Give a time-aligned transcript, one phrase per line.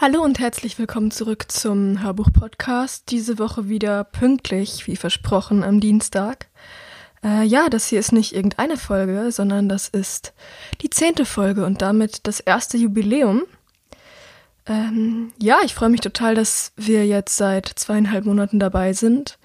[0.00, 3.10] Hallo und herzlich willkommen zurück zum Hörbuch-Podcast.
[3.10, 6.46] Diese Woche wieder pünktlich, wie versprochen, am Dienstag.
[7.22, 10.32] Äh, ja, das hier ist nicht irgendeine Folge, sondern das ist
[10.80, 13.42] die zehnte Folge und damit das erste Jubiläum.
[14.64, 19.38] Ähm, ja, ich freue mich total, dass wir jetzt seit zweieinhalb Monaten dabei sind,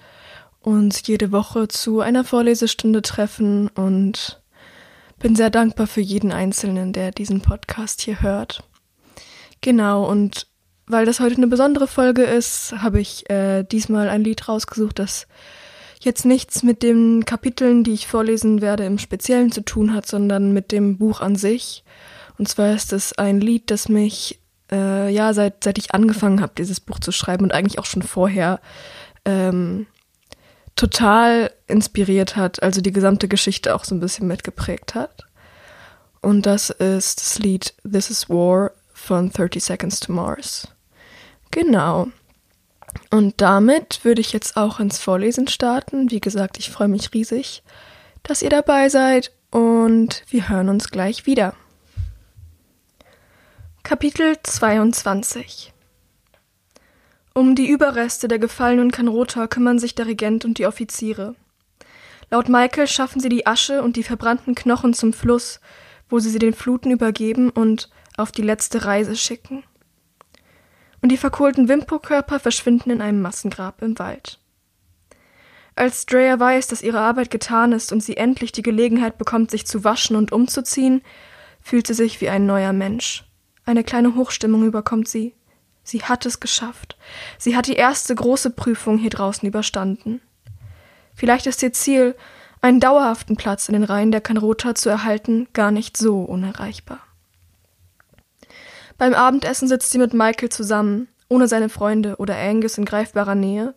[0.62, 4.40] uns jede Woche zu einer Vorlesestunde treffen und
[5.18, 8.64] bin sehr dankbar für jeden Einzelnen, der diesen Podcast hier hört.
[9.60, 10.46] Genau, und
[10.86, 15.26] weil das heute eine besondere Folge ist, habe ich äh, diesmal ein Lied rausgesucht, das
[16.00, 20.52] jetzt nichts mit den Kapiteln, die ich vorlesen werde, im Speziellen zu tun hat, sondern
[20.52, 21.84] mit dem Buch an sich.
[22.38, 26.52] Und zwar ist es ein Lied, das mich äh, ja seit seit ich angefangen habe,
[26.56, 28.60] dieses Buch zu schreiben und eigentlich auch schon vorher
[29.24, 29.86] ähm,
[30.76, 35.26] total inspiriert hat, also die gesamte Geschichte auch so ein bisschen mitgeprägt hat.
[36.20, 38.72] Und das ist das Lied This is War
[39.06, 40.68] von 30 Seconds to Mars.
[41.50, 42.08] Genau.
[43.10, 46.10] Und damit würde ich jetzt auch ins Vorlesen starten.
[46.10, 47.62] Wie gesagt, ich freue mich riesig,
[48.22, 51.54] dass ihr dabei seid und wir hören uns gleich wieder.
[53.82, 55.72] Kapitel 22
[57.32, 61.36] Um die Überreste der gefallenen Kanrota kümmern sich der Regent und die Offiziere.
[62.30, 65.60] Laut Michael schaffen sie die Asche und die verbrannten Knochen zum Fluss,
[66.08, 69.64] wo sie sie den Fluten übergeben und auf die letzte Reise schicken.
[71.02, 74.38] Und die verkohlten Wimpo-Körper verschwinden in einem Massengrab im Wald.
[75.74, 79.66] Als Drea weiß, dass ihre Arbeit getan ist und sie endlich die Gelegenheit bekommt, sich
[79.66, 81.02] zu waschen und umzuziehen,
[81.60, 83.24] fühlt sie sich wie ein neuer Mensch.
[83.66, 85.34] Eine kleine Hochstimmung überkommt sie.
[85.82, 86.96] Sie hat es geschafft.
[87.38, 90.22] Sie hat die erste große Prüfung hier draußen überstanden.
[91.14, 92.16] Vielleicht ist ihr Ziel,
[92.60, 97.05] einen dauerhaften Platz in den Reihen der Kanrota zu erhalten, gar nicht so unerreichbar.
[98.98, 103.74] Beim Abendessen sitzt sie mit Michael zusammen, ohne seine Freunde oder Angus in greifbarer Nähe,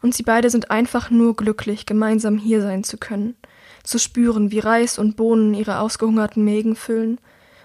[0.00, 3.36] und sie beide sind einfach nur glücklich, gemeinsam hier sein zu können,
[3.82, 7.20] zu spüren, wie Reis und Bohnen ihre ausgehungerten Mägen füllen,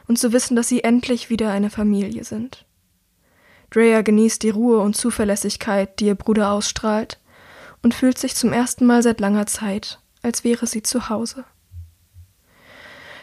[0.08, 2.66] und zu wissen, dass sie endlich wieder eine Familie sind.
[3.70, 7.20] Drea genießt die Ruhe und Zuverlässigkeit, die ihr Bruder ausstrahlt,
[7.84, 11.46] und fühlt sich zum ersten Mal seit langer Zeit, als wäre sie zu Hause.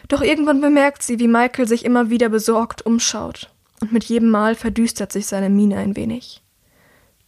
[0.07, 3.51] Doch irgendwann bemerkt sie, wie Michael sich immer wieder besorgt umschaut
[3.81, 6.41] und mit jedem Mal verdüstert sich seine Miene ein wenig.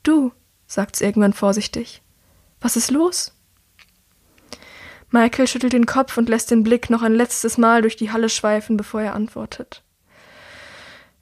[0.04, 0.32] Du,
[0.68, 2.02] sagt sie irgendwann vorsichtig.
[2.62, 3.34] Was ist los?
[5.12, 8.30] Michael schüttelt den Kopf und lässt den Blick noch ein letztes Mal durch die Halle
[8.30, 9.84] schweifen, bevor er antwortet.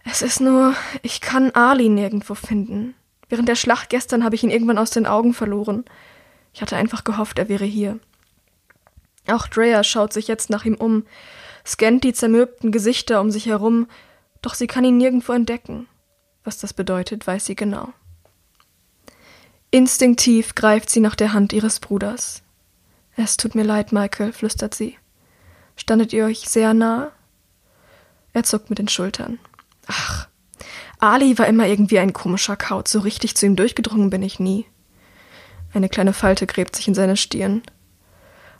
[0.03, 2.95] Es ist nur, ich kann Ali nirgendwo finden.
[3.29, 5.85] Während der Schlacht gestern habe ich ihn irgendwann aus den Augen verloren.
[6.53, 7.99] Ich hatte einfach gehofft, er wäre hier.
[9.27, 11.05] Auch Drea schaut sich jetzt nach ihm um,
[11.65, 13.88] scannt die zermürbten Gesichter um sich herum,
[14.47, 15.89] doch sie kann ihn nirgendwo entdecken.
[16.45, 17.91] Was das bedeutet, weiß sie genau.
[19.71, 22.43] Instinktiv greift sie nach der Hand ihres Bruders.
[23.17, 24.97] Es tut mir leid, Michael, flüstert sie.
[25.75, 27.11] Standet ihr euch sehr nah?
[28.31, 29.37] Er zuckt mit den Schultern.
[29.85, 30.29] Ach,
[30.97, 34.65] Ali war immer irgendwie ein komischer Kaut, so richtig zu ihm durchgedrungen bin ich nie.
[35.73, 37.63] Eine kleine Falte gräbt sich in seine Stirn.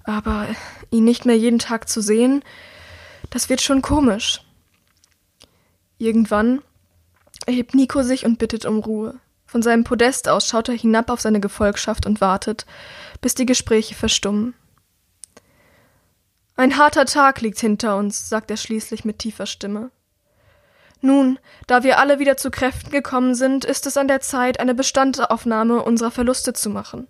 [0.04, 0.48] Aber
[0.92, 2.44] ihn nicht mehr jeden Tag zu sehen,
[3.30, 4.42] das wird schon komisch.
[5.98, 6.62] Irgendwann
[7.46, 9.20] erhebt Nico sich und bittet um Ruhe.
[9.46, 12.66] Von seinem Podest aus schaut er hinab auf seine Gefolgschaft und wartet,
[13.22, 14.54] bis die Gespräche verstummen.
[16.58, 19.92] Ein harter Tag liegt hinter uns, sagt er schließlich mit tiefer Stimme.
[21.02, 24.74] Nun, da wir alle wieder zu Kräften gekommen sind, ist es an der Zeit, eine
[24.74, 27.08] Bestandaufnahme unserer Verluste zu machen.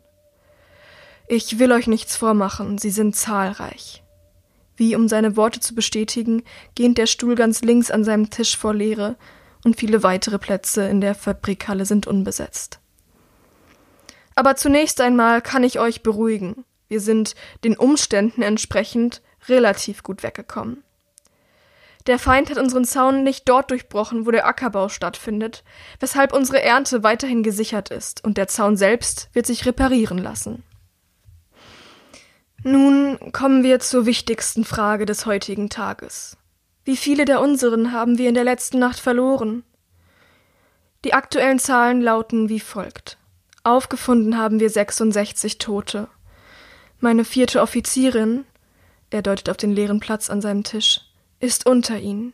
[1.28, 4.04] Ich will euch nichts vormachen, sie sind zahlreich.
[4.78, 6.44] Wie um seine Worte zu bestätigen,
[6.76, 9.18] gähnt der Stuhl ganz links an seinem Tisch vor Leere,
[9.66, 12.80] und viele weitere Plätze in der Fabrikhalle sind unbesetzt.
[14.36, 16.64] Aber zunächst einmal kann ich euch beruhigen.
[16.88, 20.84] Wir sind den Umständen entsprechend relativ gut weggekommen.
[22.06, 25.64] Der Feind hat unseren Zaun nicht dort durchbrochen, wo der Ackerbau stattfindet,
[26.00, 30.64] weshalb unsere Ernte weiterhin gesichert ist, und der Zaun selbst wird sich reparieren lassen.
[32.70, 36.36] Nun kommen wir zur wichtigsten Frage des heutigen Tages.
[36.84, 39.64] Wie viele der unseren haben wir in der letzten Nacht verloren?
[41.06, 43.20] Die aktuellen Zahlen lauten wie folgt.
[43.64, 46.10] Aufgefunden haben wir 66 Tote.
[47.00, 48.44] Meine vierte Offizierin,
[49.12, 51.00] er deutet auf den leeren Platz an seinem Tisch,
[51.40, 52.34] ist unter ihnen.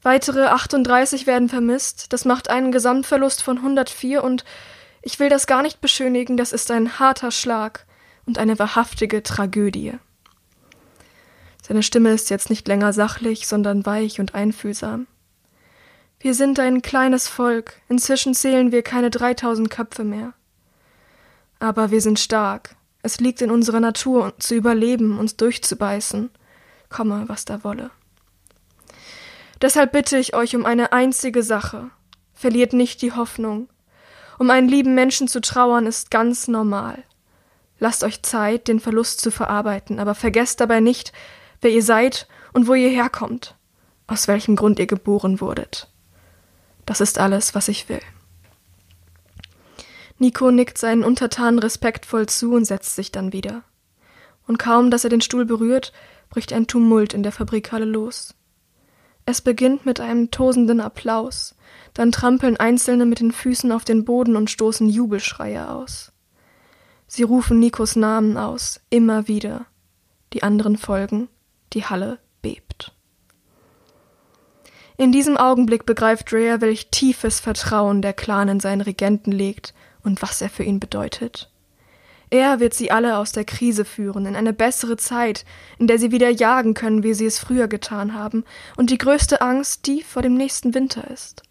[0.00, 4.46] Weitere 38 werden vermisst, das macht einen Gesamtverlust von 104 und
[5.02, 7.84] ich will das gar nicht beschönigen, das ist ein harter Schlag
[8.26, 9.94] und eine wahrhaftige Tragödie.
[11.62, 15.06] Seine Stimme ist jetzt nicht länger sachlich, sondern weich und einfühlsam.
[16.18, 20.34] Wir sind ein kleines Volk, inzwischen zählen wir keine dreitausend Köpfe mehr.
[21.58, 26.30] Aber wir sind stark, es liegt in unserer Natur, zu überleben, uns durchzubeißen,
[26.88, 27.90] komme, was da wolle.
[29.60, 31.90] Deshalb bitte ich euch um eine einzige Sache.
[32.34, 33.68] Verliert nicht die Hoffnung.
[34.38, 37.02] Um einen lieben Menschen zu trauern ist ganz normal.
[37.82, 41.12] Lasst euch Zeit, den Verlust zu verarbeiten, aber vergesst dabei nicht,
[41.62, 43.56] wer ihr seid und wo ihr herkommt,
[44.06, 45.88] aus welchem Grund ihr geboren wurdet.
[46.86, 47.98] Das ist alles, was ich will.
[50.18, 53.64] Nico nickt seinen Untertanen respektvoll zu und setzt sich dann wieder.
[54.46, 55.92] Und kaum, dass er den Stuhl berührt,
[56.30, 58.36] bricht ein Tumult in der Fabrikhalle los.
[59.26, 61.56] Es beginnt mit einem tosenden Applaus,
[61.94, 66.11] dann trampeln Einzelne mit den Füßen auf den Boden und stoßen Jubelschreie aus.
[67.14, 69.66] Sie rufen Nikos Namen aus, immer wieder.
[70.32, 71.28] Die anderen folgen,
[71.74, 72.94] die Halle bebt.
[74.96, 80.22] In diesem Augenblick begreift Drea, welch tiefes Vertrauen der Clan in seinen Regenten legt und
[80.22, 81.52] was er für ihn bedeutet.
[82.30, 85.44] Er wird sie alle aus der Krise führen, in eine bessere Zeit,
[85.78, 88.42] in der sie wieder jagen können, wie sie es früher getan haben,
[88.78, 91.42] und die größte Angst, die vor dem nächsten Winter ist.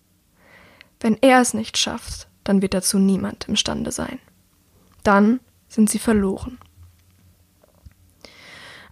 [1.00, 4.18] Wenn er es nicht schafft, dann wird dazu niemand imstande sein.
[5.04, 5.40] Dann
[5.72, 6.60] sind sie verloren.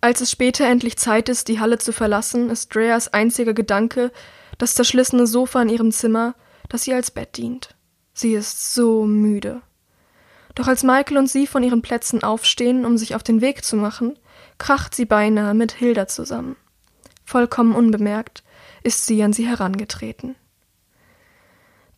[0.02, 4.12] Als es später endlich Zeit ist, die Halle zu verlassen, ist Dreas einziger Gedanke,
[4.58, 6.36] das zerschlissene Sofa in ihrem Zimmer,
[6.70, 7.76] das ihr als Bett dient.
[8.14, 9.62] Sie ist so müde.
[10.56, 13.75] Doch als Michael und sie von ihren Plätzen aufstehen, um sich auf den Weg zu
[13.75, 14.18] machen,
[14.58, 16.56] kracht sie beinahe mit Hilda zusammen.
[17.25, 18.44] Vollkommen unbemerkt
[18.84, 20.36] ist sie an sie herangetreten.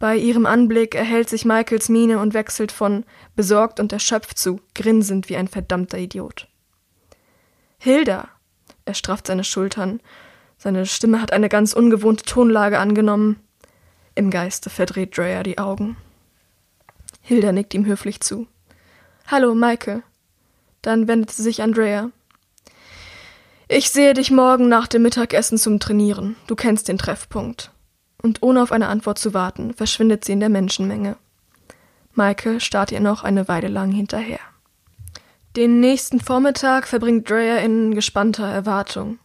[0.02, 3.06] Bei ihrem Anblick erhält sich Michaels Miene und wechselt von
[3.38, 6.50] besorgt und erschöpft zu grinsend wie ein verdammter Idiot.
[7.78, 8.28] Hilda!
[8.84, 10.02] Er strafft seine Schultern
[10.62, 13.40] seine Stimme hat eine ganz ungewohnte Tonlage angenommen.
[14.14, 15.98] Im Geiste verdreht Dreyer die Augen.
[17.24, 18.46] Hilda nickt ihm höflich zu.
[19.26, 20.04] Hallo, Michael.
[20.84, 22.12] Dann wendet sie sich an Dreyer.
[23.70, 26.36] Ich sehe dich morgen nach dem Mittagessen zum Trainieren.
[26.46, 27.71] Du kennst den Treffpunkt.
[28.22, 31.18] Und ohne auf eine Antwort zu warten, verschwindet sie in der Menschenmenge.
[32.14, 34.40] Michael starrt ihr noch eine Weile lang hinterher.
[35.56, 39.20] Den nächsten Vormittag verbringt Dreyer in gespannter Erwartung.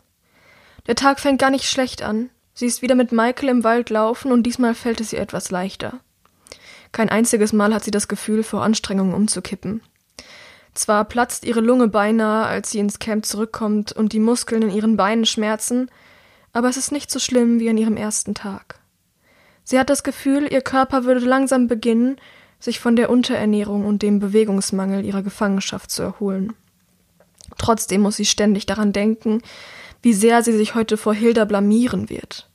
[0.87, 2.31] Der Tag fängt gar nicht schlecht an.
[2.54, 6.00] Sie ist wieder mit Michael im Wald laufen und diesmal fällt es ihr etwas leichter.
[6.92, 9.82] Kein einziges Mal hat sie das Gefühl, vor Anstrengungen umzukippen.
[10.75, 14.96] Zwar platzt ihre Lunge beinahe, als sie ins Camp zurückkommt und die Muskeln in ihren
[14.96, 15.90] Beinen schmerzen,
[16.52, 18.78] aber es ist nicht so schlimm wie an ihrem ersten Tag.
[19.68, 22.18] Sie hat das Gefühl, ihr Körper würde langsam beginnen,
[22.60, 26.52] sich von der Unterernährung und dem Bewegungsmangel ihrer Gefangenschaft zu erholen.
[27.58, 29.42] Trotzdem muss sie ständig daran denken,
[30.02, 32.48] wie sehr sie sich heute vor Hilda blamieren wird.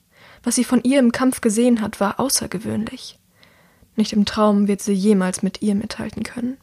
[0.43, 3.19] Was sie von ihr im Kampf gesehen hat, war außergewöhnlich.
[3.97, 6.57] Nicht im Traum wird sie jemals mit ihr mithalten können.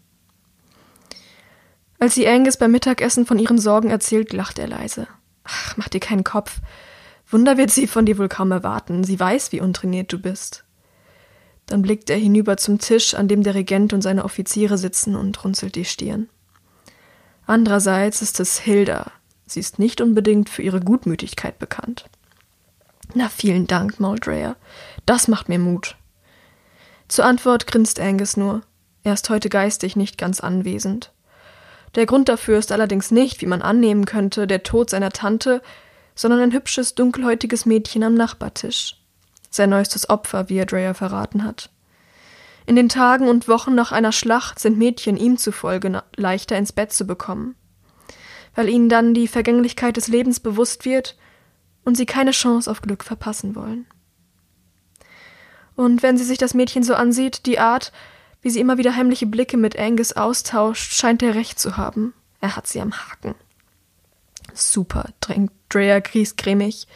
[1.99, 5.09] Als sie Angus beim Mittagessen von ihren Sorgen erzählt, lacht er leise.
[5.45, 6.63] Ach, mach dir keinen Kopf.
[7.31, 9.05] Wunder wird sie von dir wohl kaum erwarten.
[9.05, 10.65] Sie weiß, wie untrainiert du bist.
[11.67, 15.45] Dann blickt er hinüber zum Tisch, an dem der Regent und seine Offiziere sitzen und
[15.45, 16.29] runzelt die Stirn.
[17.47, 19.13] Andererseits ist es Hilda,
[19.51, 22.05] Sie ist nicht unbedingt für ihre Gutmütigkeit bekannt.
[23.15, 24.57] Na, vielen Dank, Mauldreyer.
[25.07, 25.97] Das macht mir Mut.
[27.09, 28.61] Zur Antwort grinst Angus nur.
[29.05, 31.13] Er ist heute geistig nicht ganz anwesend.
[31.95, 35.63] Der Grund dafür ist allerdings nicht, wie man annehmen könnte, der Tod seiner Tante,
[36.19, 38.97] sondern ein hübsches, dunkelhäutiges Mädchen am Nachbartisch.
[39.51, 41.71] Sein neuestes Opfer, wie er Dreyer verraten hat.
[42.67, 46.93] In den Tagen und Wochen nach einer Schlacht sind Mädchen ihm zufolge leichter ins Bett
[46.93, 47.55] zu bekommen
[48.59, 51.17] weil ihnen dann die Vergänglichkeit des Lebens bewusst wird
[51.85, 53.87] und sie keine Chance auf Glück verpassen wollen.
[55.77, 57.93] Und wenn sie sich das Mädchen so ansieht, die Art,
[58.43, 62.15] wie sie immer wieder heimliche Blicke mit Angus austauscht, scheint er recht zu haben.
[62.41, 63.37] Er hat sie am Haken.
[64.59, 66.87] Super, drängt Drea griesgrämig.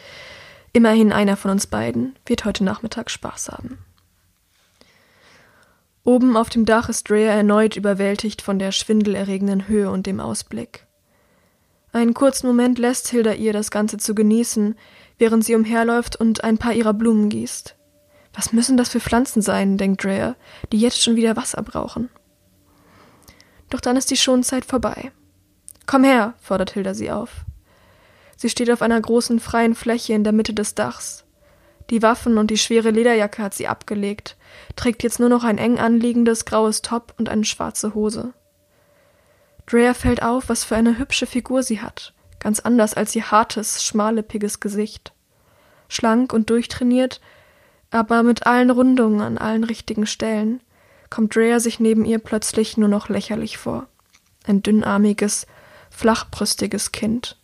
[0.73, 3.77] Immerhin einer von uns beiden wird heute Nachmittag Spaß haben.
[6.03, 10.85] Oben auf dem Dach ist Drea erneut überwältigt von der schwindelerregenden Höhe und dem Ausblick.
[11.93, 14.75] Einen kurzen Moment lässt Hilda ihr, das Ganze zu genießen,
[15.19, 17.75] während sie umherläuft und ein paar ihrer Blumen gießt.
[18.33, 20.35] Was müssen das für Pflanzen sein, denkt Drea,
[20.71, 22.09] die jetzt schon wieder Wasser brauchen.
[23.69, 25.11] Doch dann ist die Schonzeit vorbei.
[25.85, 27.45] Komm her, fordert Hilda sie auf.
[28.43, 31.23] Sie steht auf einer großen freien Fläche in der Mitte des Dachs.
[31.89, 34.35] Die Waffen und die schwere Lederjacke hat sie abgelegt,
[34.75, 38.33] trägt jetzt nur noch ein eng anliegendes graues Top und eine schwarze Hose.
[39.65, 43.81] Drea fällt auf, was für eine hübsche Figur sie hat, ganz anders als ihr hartes,
[43.85, 45.13] schmallippiges Gesicht.
[45.87, 47.21] Schlank und durchtrainiert,
[47.91, 50.59] Aber mit allen Rundungen an allen richtigen Stellen
[51.09, 53.87] kommt Drea sich neben ihr plötzlich nur noch lächerlich vor.
[54.45, 55.47] Ein dünnarmiges,
[55.91, 57.37] flachbrüstiges Kind.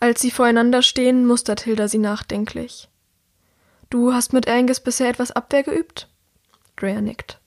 [0.00, 2.88] Als sie voreinander stehen, mustert Hilda sie nachdenklich.
[3.90, 6.08] Du hast mit Angus bisher etwas Abwehr geübt?
[6.76, 7.38] Drea nickt.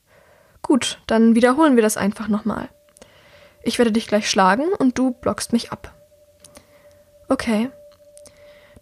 [0.61, 2.69] Gut, dann wiederholen wir das einfach nochmal.
[3.63, 5.95] Ich werde dich gleich schlagen und du blockst mich ab.
[7.27, 7.71] Okay.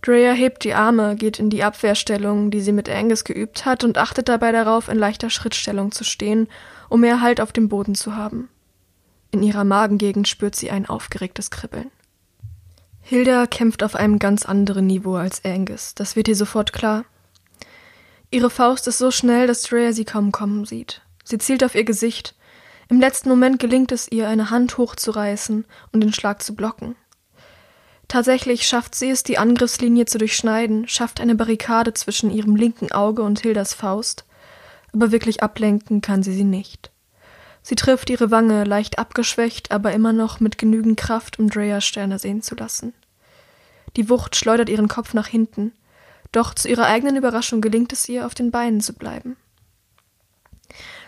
[0.02, 3.98] Drea hebt die Arme, geht in die Abwehrstellung, die sie mit Angus geübt hat, und
[3.98, 6.50] achtet dabei darauf, in leichter Schrittstellung zu stehen,
[6.90, 8.50] um mehr Halt auf dem Boden zu haben.
[9.30, 11.92] In ihrer Magengegend spürt sie ein aufgeregtes Kribbeln.
[13.02, 17.06] Hilda kämpft auf einem ganz anderen Niveau als Angus, das wird ihr sofort klar.
[18.30, 21.02] Ihre Faust ist so schnell, dass Drea sie kaum kommen sieht.
[21.24, 22.36] Sie zielt auf ihr Gesicht.
[22.88, 26.96] Im letzten Moment gelingt es ihr, eine Hand hochzureißen und den Schlag zu blocken.
[28.08, 33.22] Tatsächlich schafft sie es, die Angriffslinie zu durchschneiden, schafft eine Barrikade zwischen ihrem linken Auge
[33.22, 34.26] und Hildas Faust,
[34.94, 36.91] aber wirklich ablenken kann sie sie nicht.
[37.64, 42.18] Sie trifft ihre Wange, leicht abgeschwächt, aber immer noch mit genügend Kraft, um Drea Sterne
[42.18, 42.94] sehen zu lassen.
[43.96, 45.74] Die Wucht schleudert ihren Kopf nach hinten,
[46.32, 49.36] doch zu ihrer eigenen Überraschung gelingt es ihr, auf den Beinen zu bleiben.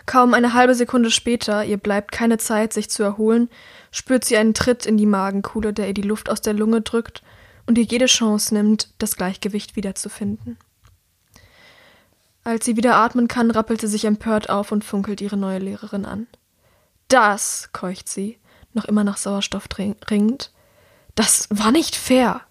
[0.06, 3.48] Kaum eine halbe Sekunde später, ihr bleibt keine Zeit, sich zu erholen,
[3.90, 7.22] spürt sie einen Tritt in die Magenkuhle, der ihr die Luft aus der Lunge drückt
[7.66, 10.58] und ihr jede Chance nimmt, das Gleichgewicht wiederzufinden.
[12.44, 16.04] Als sie wieder atmen kann, rappelt sie sich empört auf und funkelt ihre neue Lehrerin
[16.04, 16.26] an.
[17.08, 18.38] Das, keucht sie,
[18.72, 20.52] noch immer nach Sauerstoff ringend,
[21.14, 22.42] das war nicht fair.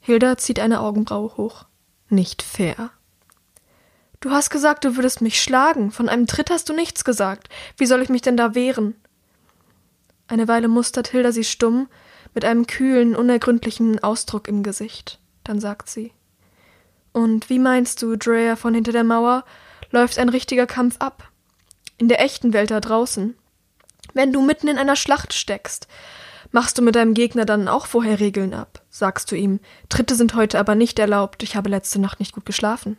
[0.00, 1.66] Hilda zieht eine Augenbraue hoch.
[2.08, 2.90] Nicht fair.
[4.20, 5.90] Du hast gesagt, du würdest mich schlagen.
[5.90, 7.48] Von einem Tritt hast du nichts gesagt.
[7.76, 8.94] Wie soll ich mich denn da wehren?
[10.28, 11.88] Eine Weile mustert Hilda sie stumm,
[12.34, 15.20] mit einem kühlen, unergründlichen Ausdruck im Gesicht.
[15.44, 16.12] Dann sagt sie:
[17.12, 19.44] Und wie meinst du, Drea von hinter der Mauer,
[19.90, 21.30] läuft ein richtiger Kampf ab?
[21.98, 23.34] In der echten Welt da draußen?
[24.12, 25.88] Wenn du mitten in einer Schlacht steckst,
[26.52, 28.82] machst du mit deinem Gegner dann auch vorher Regeln ab?
[28.90, 32.44] Sagst du ihm: Tritte sind heute aber nicht erlaubt, ich habe letzte Nacht nicht gut
[32.44, 32.98] geschlafen?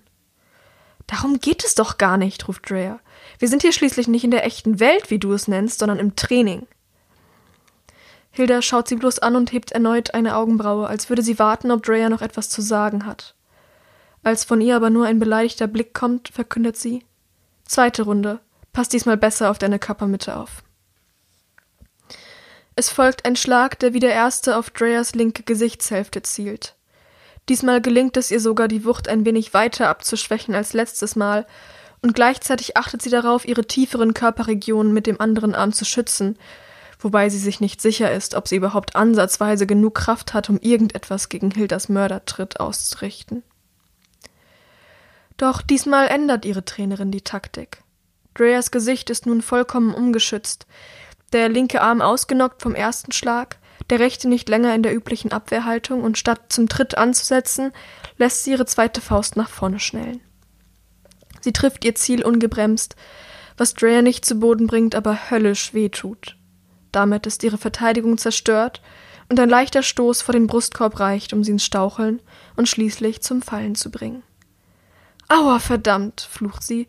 [1.05, 2.99] Darum geht es doch gar nicht, ruft Drea.
[3.39, 6.15] Wir sind hier schließlich nicht in der echten Welt, wie du es nennst, sondern im
[6.15, 6.67] Training.
[8.31, 11.83] Hilda schaut sie bloß an und hebt erneut eine Augenbraue, als würde sie warten, ob
[11.83, 13.35] Drea noch etwas zu sagen hat.
[14.21, 17.03] Als von ihr aber nur ein beleidigter Blick kommt, verkündet sie
[17.65, 18.39] Zweite Runde.
[18.77, 20.62] Pass diesmal besser auf deine Körpermitte auf.
[22.75, 26.75] Es folgt ein Schlag, der wie der erste auf Dreas linke Gesichtshälfte zielt.
[27.50, 31.48] Diesmal gelingt es ihr sogar, die Wucht ein wenig weiter abzuschwächen als letztes Mal,
[32.03, 36.38] und gleichzeitig achtet sie darauf, ihre tieferen Körperregionen mit dem anderen Arm zu schützen,
[37.00, 41.29] wobei sie sich nicht sicher ist, ob sie überhaupt ansatzweise genug Kraft hat, um irgendetwas
[41.29, 43.41] gegen Hildas Mördertritt auszurichten.
[45.36, 47.81] Doch diesmal ändert ihre Trainerin die Taktik.
[48.38, 50.67] Dreas Gesicht ist nun vollkommen umgeschützt,
[51.34, 53.58] der linke Arm ausgenockt vom ersten Schlag,
[53.89, 57.74] der rechte nicht länger in der üblichen Abwehrhaltung und statt zum Tritt anzusetzen,
[58.17, 60.22] lässt sie ihre zweite Faust nach vorne schnellen.
[61.41, 62.96] Sie trifft ihr Ziel ungebremst,
[63.58, 66.38] was Drea nicht zu Boden bringt, aber höllisch wehtut.
[66.91, 68.82] Damit ist ihre Verteidigung zerstört
[69.29, 72.22] und ein leichter Stoß vor den Brustkorb reicht, um sie ins Staucheln
[72.56, 74.22] und schließlich zum Fallen zu bringen.
[75.27, 76.88] Aua, verdammt, flucht sie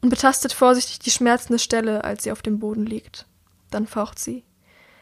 [0.00, 3.26] und betastet vorsichtig die schmerzende Stelle, als sie auf dem Boden liegt.
[3.70, 4.44] Dann faucht sie.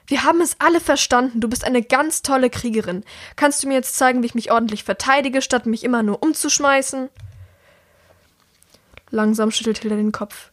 [0.07, 1.41] Wir haben es alle verstanden.
[1.41, 3.05] Du bist eine ganz tolle Kriegerin.
[3.37, 7.11] Kannst du mir jetzt zeigen, wie ich mich ordentlich verteidige, statt mich immer nur umzuschmeißen?
[9.11, 10.51] Langsam schüttelt Hilda den Kopf.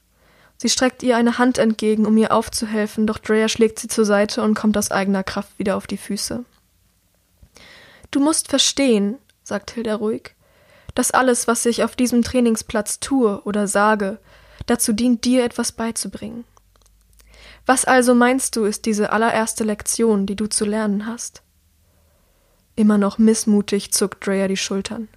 [0.58, 4.42] Sie streckt ihr eine Hand entgegen, um ihr aufzuhelfen, doch Drea schlägt sie zur Seite
[4.42, 6.46] und kommt aus eigener Kraft wieder auf die Füße.
[8.12, 10.34] Du musst verstehen, sagt Hilda ruhig,
[10.96, 14.20] dass alles, was ich auf diesem Trainingsplatz tue oder sage,
[14.66, 16.46] dazu dient, dir etwas beizubringen.
[17.66, 21.42] Was also meinst du, ist diese allererste Lektion, die du zu lernen hast?
[22.76, 25.08] Immer noch missmutig zuckt Drea die Schultern.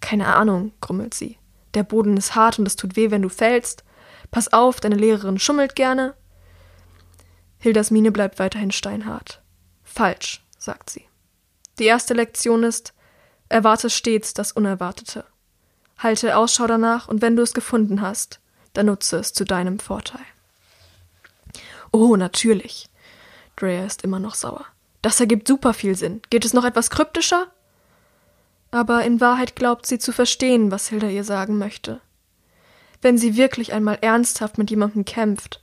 [0.00, 1.36] Keine Ahnung, grummelt sie.
[1.74, 3.84] Der Boden ist hart und es tut weh, wenn du fällst.
[4.30, 6.14] Pass auf, deine Lehrerin schummelt gerne.
[7.58, 9.42] Hildas Miene bleibt weiterhin steinhart.
[9.82, 11.04] Falsch, sagt sie.
[11.78, 12.94] Die erste Lektion ist,
[13.50, 15.24] erwarte stets das Unerwartete.
[15.98, 18.40] Halte Ausschau danach und wenn du es gefunden hast,
[18.72, 20.24] dann nutze es zu deinem Vorteil.
[21.92, 22.88] Oh, natürlich.
[23.56, 24.64] Drea ist immer noch sauer.
[25.02, 26.22] Das ergibt super viel Sinn.
[26.30, 27.48] Geht es noch etwas kryptischer?
[28.70, 32.00] Aber in Wahrheit glaubt sie zu verstehen, was Hilda ihr sagen möchte.
[33.02, 35.60] Wenn sie wirklich einmal ernsthaft mit jemandem kämpft,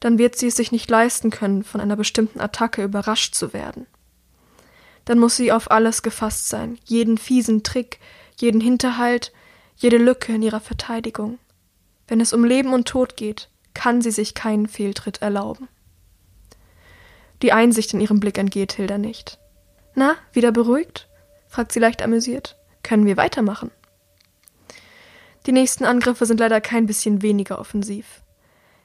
[0.00, 3.86] dann wird sie es sich nicht leisten können, von einer bestimmten Attacke überrascht zu werden.
[5.04, 7.98] Dann muss sie auf alles gefasst sein, jeden fiesen Trick,
[8.38, 9.32] jeden Hinterhalt,
[9.76, 11.38] jede Lücke in ihrer Verteidigung.
[12.06, 15.68] Wenn es um Leben und Tod geht, kann sie sich keinen Fehltritt erlauben.
[17.42, 19.38] Die Einsicht in ihrem Blick entgeht Hilda nicht.
[19.94, 21.08] Na, wieder beruhigt?
[21.48, 22.56] fragt sie leicht amüsiert.
[22.82, 23.70] Können wir weitermachen?
[25.46, 28.22] Die nächsten Angriffe sind leider kein bisschen weniger offensiv.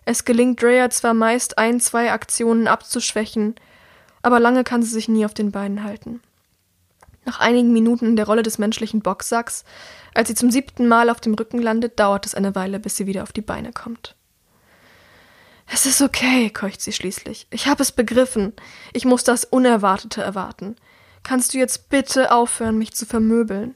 [0.05, 3.55] Es gelingt Drea zwar meist ein, zwei Aktionen abzuschwächen,
[4.27, 6.19] aber lange kann sie sich nie auf den Beinen halten.
[7.23, 9.63] Nach einigen Minuten in der Rolle des menschlichen Boxsacks,
[10.13, 13.07] als sie zum siebten Mal auf dem Rücken landet, dauert es eine Weile, bis sie
[13.07, 14.17] wieder auf die Beine kommt.
[15.71, 17.47] Es ist okay, keucht sie schließlich.
[17.51, 18.51] Ich habe es begriffen.
[18.91, 20.75] Ich muss das Unerwartete erwarten.
[21.23, 23.75] Kannst du jetzt bitte aufhören, mich zu vermöbeln?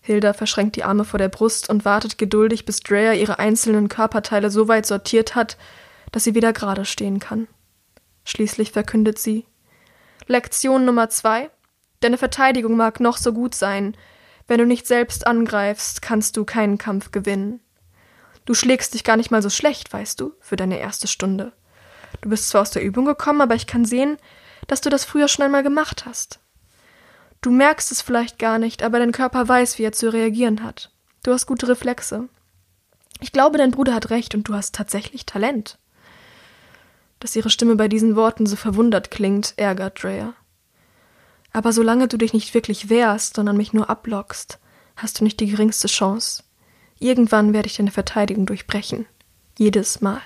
[0.00, 4.50] Hilda verschränkt die Arme vor der Brust und wartet geduldig, bis Drea ihre einzelnen Körperteile
[4.50, 5.58] so weit sortiert hat,
[6.10, 7.48] dass sie wieder gerade stehen kann.
[8.28, 9.46] Schließlich verkündet sie
[10.26, 11.50] Lektion Nummer zwei
[12.00, 13.96] Deine Verteidigung mag noch so gut sein.
[14.46, 17.60] Wenn du nicht selbst angreifst, kannst du keinen Kampf gewinnen.
[18.44, 21.54] Du schlägst dich gar nicht mal so schlecht, weißt du, für deine erste Stunde.
[22.20, 24.18] Du bist zwar aus der Übung gekommen, aber ich kann sehen,
[24.66, 26.38] dass du das früher schon einmal gemacht hast.
[27.40, 30.92] Du merkst es vielleicht gar nicht, aber dein Körper weiß, wie er zu reagieren hat.
[31.24, 32.28] Du hast gute Reflexe.
[33.20, 35.78] Ich glaube, dein Bruder hat recht und du hast tatsächlich Talent.
[37.20, 40.34] Dass ihre Stimme bei diesen Worten so verwundert klingt, ärgert Drea.
[41.52, 44.58] Aber solange du dich nicht wirklich wehrst, sondern mich nur ablockst,
[44.96, 46.42] hast du nicht die geringste Chance.
[46.98, 49.06] Irgendwann werde ich deine Verteidigung durchbrechen.
[49.56, 50.20] Jedes Mal.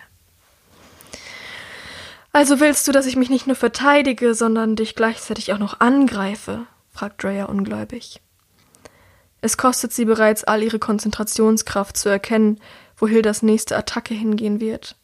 [2.32, 6.66] Also willst du, dass ich mich nicht nur verteidige, sondern dich gleichzeitig auch noch angreife?
[6.90, 8.20] fragt Drea ungläubig.
[9.42, 12.60] Es kostet sie bereits all ihre Konzentrationskraft zu erkennen,
[12.96, 14.96] wo Hildas nächste Attacke hingehen wird.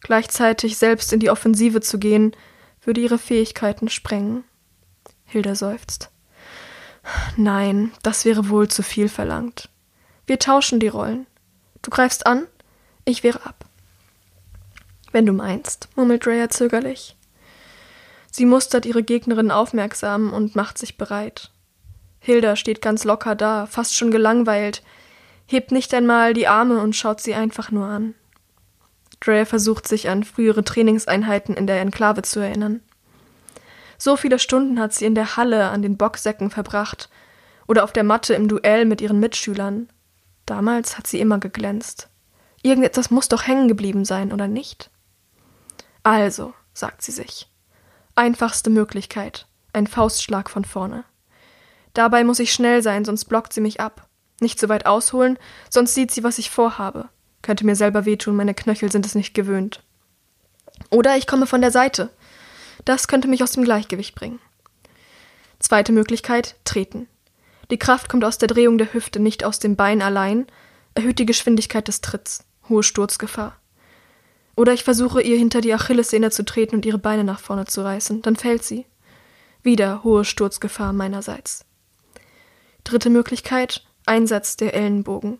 [0.00, 2.34] Gleichzeitig selbst in die Offensive zu gehen,
[2.82, 4.44] würde ihre Fähigkeiten sprengen.
[5.24, 6.10] Hilda seufzt.
[7.36, 9.68] Nein, das wäre wohl zu viel verlangt.
[10.26, 11.26] Wir tauschen die Rollen.
[11.82, 12.46] Du greifst an,
[13.04, 13.64] ich wehre ab.
[15.12, 17.16] Wenn du meinst, murmelt Rhea zögerlich.
[18.30, 21.50] Sie mustert ihre Gegnerin aufmerksam und macht sich bereit.
[22.20, 24.82] Hilda steht ganz locker da, fast schon gelangweilt,
[25.46, 28.14] hebt nicht einmal die Arme und schaut sie einfach nur an.
[29.20, 32.80] Drea versucht sich an frühere Trainingseinheiten in der Enklave zu erinnern.
[33.98, 37.10] So viele Stunden hat sie in der Halle an den Boxsäcken verbracht
[37.68, 39.90] oder auf der Matte im Duell mit ihren Mitschülern.
[40.46, 42.08] Damals hat sie immer geglänzt.
[42.62, 44.90] Irgendetwas muss doch hängen geblieben sein, oder nicht?
[46.02, 47.48] Also, sagt sie sich.
[48.14, 49.46] Einfachste Möglichkeit.
[49.72, 51.04] Ein Faustschlag von vorne.
[51.94, 54.08] Dabei muss ich schnell sein, sonst blockt sie mich ab.
[54.40, 57.08] Nicht so weit ausholen, sonst sieht sie, was ich vorhabe.
[57.42, 59.82] Könnte mir selber wehtun, meine Knöchel sind es nicht gewöhnt.
[60.90, 62.10] Oder ich komme von der Seite.
[62.84, 64.40] Das könnte mich aus dem Gleichgewicht bringen.
[65.58, 67.06] Zweite Möglichkeit, treten.
[67.70, 70.46] Die Kraft kommt aus der Drehung der Hüfte, nicht aus dem Bein allein,
[70.94, 73.56] erhöht die Geschwindigkeit des Tritts, hohe Sturzgefahr.
[74.56, 77.82] Oder ich versuche ihr hinter die Achillessehne zu treten und ihre Beine nach vorne zu
[77.82, 78.86] reißen, dann fällt sie.
[79.62, 81.64] Wieder hohe Sturzgefahr meinerseits.
[82.84, 85.38] Dritte Möglichkeit, Einsatz der Ellenbogen.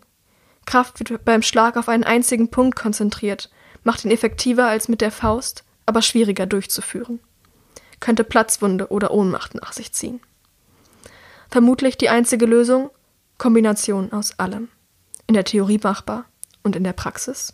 [0.71, 3.49] Kraft wird beim Schlag auf einen einzigen Punkt konzentriert,
[3.83, 7.19] macht ihn effektiver als mit der Faust, aber schwieriger durchzuführen
[8.01, 10.19] könnte Platzwunde oder Ohnmacht nach sich ziehen.
[11.49, 12.89] Vermutlich die einzige Lösung
[13.37, 14.67] Kombination aus allem.
[15.27, 16.25] In der Theorie machbar
[16.63, 17.53] und in der Praxis.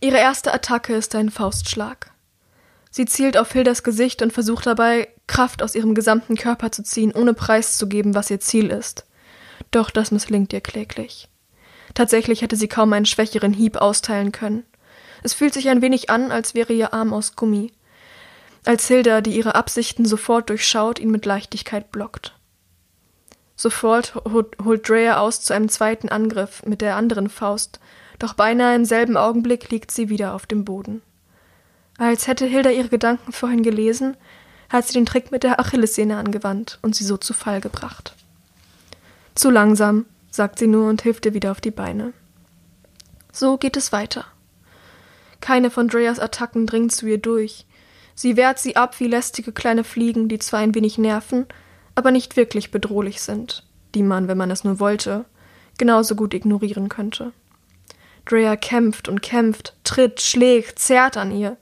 [0.00, 2.10] Ihre erste Attacke ist ein Faustschlag.
[2.90, 7.12] Sie zielt auf Hildas Gesicht und versucht dabei, Kraft aus ihrem gesamten Körper zu ziehen,
[7.12, 9.04] ohne preiszugeben, was ihr Ziel ist.
[9.70, 11.28] Doch das misslingt ihr kläglich.
[11.94, 14.64] Tatsächlich hätte sie kaum einen schwächeren Hieb austeilen können.
[15.22, 17.72] Es fühlt sich ein wenig an, als wäre ihr Arm aus Gummi
[18.68, 22.34] als Hilda, die ihre Absichten sofort durchschaut, ihn mit Leichtigkeit blockt.
[23.56, 27.80] Sofort holt Drea aus zu einem zweiten Angriff mit der anderen Faust,
[28.18, 31.00] doch beinahe im selben Augenblick liegt sie wieder auf dem Boden.
[31.96, 34.16] Als hätte Hilda ihre Gedanken vorhin gelesen,
[34.68, 38.14] hat sie den Trick mit der Achillessehne angewandt und sie so zu Fall gebracht.
[39.38, 42.12] Zu langsam, sagt sie nur und hilft ihr wieder auf die Beine.
[43.32, 44.24] So geht es weiter.
[45.40, 47.64] Keine von Dreas Attacken dringt zu ihr durch,
[48.18, 51.46] Sie wehrt sie ab wie lästige kleine Fliegen, die zwar ein wenig nerven,
[51.94, 53.62] aber nicht wirklich bedrohlich sind,
[53.94, 55.24] die man, wenn man es nur wollte,
[55.78, 57.32] genauso gut ignorieren könnte.
[58.24, 61.56] Drea kämpft und kämpft, tritt, schlägt, zerrt an ihr.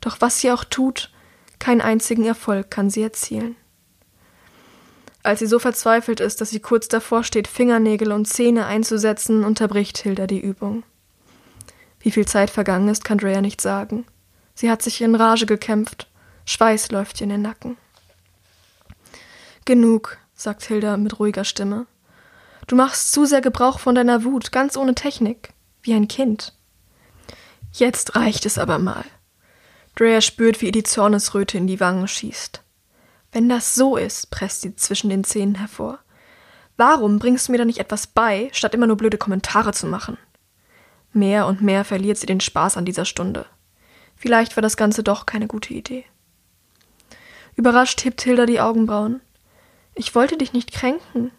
[0.00, 1.12] Doch was sie auch tut,
[1.58, 3.54] keinen einzigen Erfolg kann sie erzielen.
[5.26, 9.98] Als sie so verzweifelt ist, dass sie kurz davor steht, Fingernägel und Zähne einzusetzen, unterbricht
[9.98, 10.84] Hilda die Übung.
[11.98, 14.06] Wie viel Zeit vergangen ist, kann Drea nicht sagen.
[14.54, 16.08] Sie hat sich in Rage gekämpft.
[16.44, 17.76] Schweiß läuft ihr in den Nacken.
[19.64, 21.86] Genug, sagt Hilda mit ruhiger Stimme.
[22.68, 25.48] Du machst zu sehr Gebrauch von deiner Wut, ganz ohne Technik,
[25.82, 26.52] wie ein Kind.
[27.72, 29.04] Jetzt reicht es aber mal.
[29.96, 32.62] Drea spürt, wie ihr die Zornesröte in die Wangen schießt.
[33.36, 35.98] Wenn das so ist, presst sie zwischen den Zähnen hervor.
[36.78, 40.16] Warum bringst du mir da nicht etwas bei, statt immer nur blöde Kommentare zu machen?
[41.12, 43.44] Mehr und mehr verliert sie den Spaß an dieser Stunde.
[44.16, 46.06] Vielleicht war das Ganze doch keine gute Idee.
[47.56, 49.20] Überrascht hebt Hilda die Augenbrauen.
[49.94, 51.30] Ich wollte dich nicht kränken.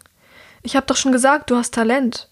[0.62, 2.30] Ich hab doch schon gesagt, du hast Talent.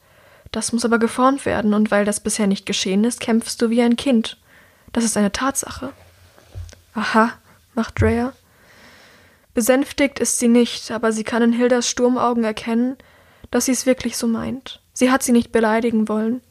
[0.52, 3.82] Das muss aber geformt werden, und weil das bisher nicht geschehen ist, kämpfst du wie
[3.82, 4.38] ein Kind.
[4.94, 5.92] Das ist eine Tatsache.
[6.94, 7.34] Aha,
[7.74, 8.32] macht Drea.
[9.56, 12.98] Besänftigt ist sie nicht, aber sie kann in Hildas Sturmaugen erkennen,
[13.52, 14.82] dass sie es wirklich so meint.
[14.92, 16.42] Sie hat sie nicht beleidigen wollen.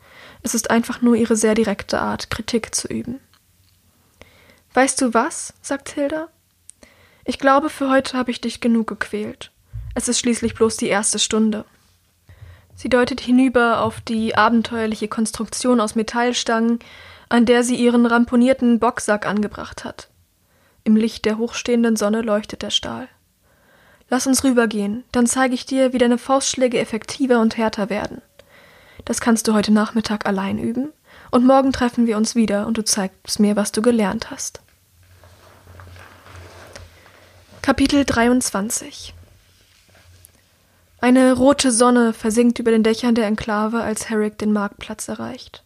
[0.43, 3.21] Es ist einfach nur ihre sehr direkte Art, Kritik zu üben.
[4.73, 5.53] Weißt du was?
[5.61, 6.29] sagt Hilda.
[7.27, 9.51] Ich glaube, für heute habe ich dich genug gequält.
[9.95, 11.67] Es ist schließlich bloß die erste Stunde.
[12.75, 16.79] Sie deutet hinüber auf die abenteuerliche Konstruktion aus Metallstangen,
[17.29, 20.09] an der sie ihren ramponierten Boxsack angebracht hat.
[20.85, 23.09] Im Licht der hochstehenden Sonne leuchtet der Stahl.
[24.11, 28.21] Lass uns rübergehen, dann zeige ich dir, wie deine Faustschläge effektiver und härter werden.
[29.07, 30.93] Das kannst du heute Nachmittag allein üben,
[31.31, 34.61] und morgen treffen wir uns wieder und du zeigst mir, was du gelernt hast.
[37.63, 39.15] Kapitel 23
[41.01, 45.65] Eine rote Sonne versinkt über den Dächern der Enklave, als Herrick den Marktplatz erreicht.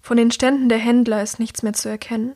[0.00, 2.34] Von den Ständen der Händler ist nichts mehr zu erkennen.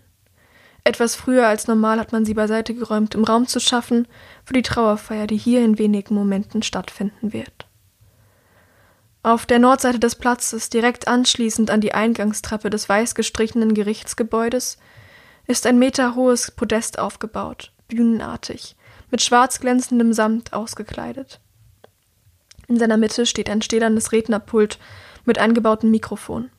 [0.85, 4.09] Etwas früher als normal hat man sie beiseite geräumt, um Raum zu schaffen
[4.45, 7.67] für die Trauerfeier, die hier in wenigen Momenten stattfinden wird.
[9.23, 14.79] Auf der Nordseite des Platzes, direkt anschließend an die Eingangstreppe des weiß gestrichenen Gerichtsgebäudes,
[15.47, 18.77] ist ein meterhohes Podest aufgebaut, bühnenartig,
[19.11, 21.41] mit schwarz glänzendem Samt ausgekleidet.
[22.69, 24.79] In seiner Mitte steht ein stählernes Rednerpult
[25.25, 26.51] mit eingebautem Mikrofon.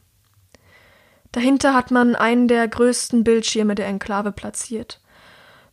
[1.32, 5.00] Dahinter hat man einen der größten Bildschirme der Enklave platziert,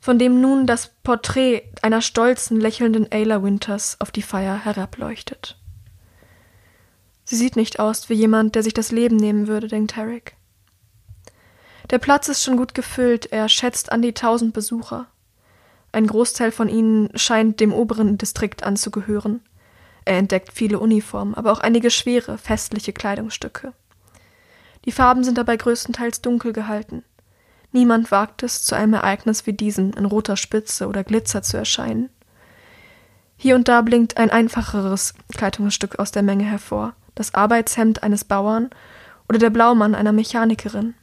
[0.01, 5.59] von dem nun das Porträt einer stolzen, lächelnden Ayla Winters auf die Feier herableuchtet.
[7.25, 10.37] Sie sieht nicht aus wie jemand, der sich das Leben nehmen würde, denkt Tarek.
[11.91, 15.07] Der Platz ist schon gut gefüllt, er schätzt an die tausend Besucher.
[15.93, 19.41] Ein Großteil von ihnen scheint dem oberen Distrikt anzugehören.
[20.05, 23.73] Er entdeckt viele Uniformen, aber auch einige schwere, festliche Kleidungsstücke.
[24.87, 27.05] Die Farben sind dabei größtenteils dunkel gehalten.
[27.73, 32.09] Niemand wagt es, zu einem Ereignis wie diesem in roter Spitze oder Glitzer zu erscheinen.
[33.37, 38.71] Hier und da blinkt ein einfacheres Kleidungsstück aus der Menge hervor, das Arbeitshemd eines Bauern
[39.29, 40.95] oder der Blaumann einer Mechanikerin.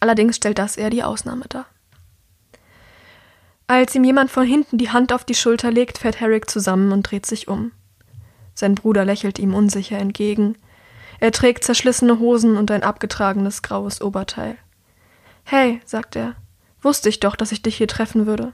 [0.00, 1.66] Allerdings stellt das eher die Ausnahme dar.
[3.66, 7.02] Als ihm jemand von hinten die Hand auf die Schulter legt, fährt Herrick zusammen und
[7.02, 7.72] dreht sich um.
[8.54, 10.56] Sein Bruder lächelt ihm unsicher entgegen.
[11.20, 14.56] Er trägt zerschlissene Hosen und ein abgetragenes graues Oberteil.
[15.44, 16.36] Hey, sagt er,
[16.82, 18.52] wusste ich doch, dass ich dich hier treffen würde.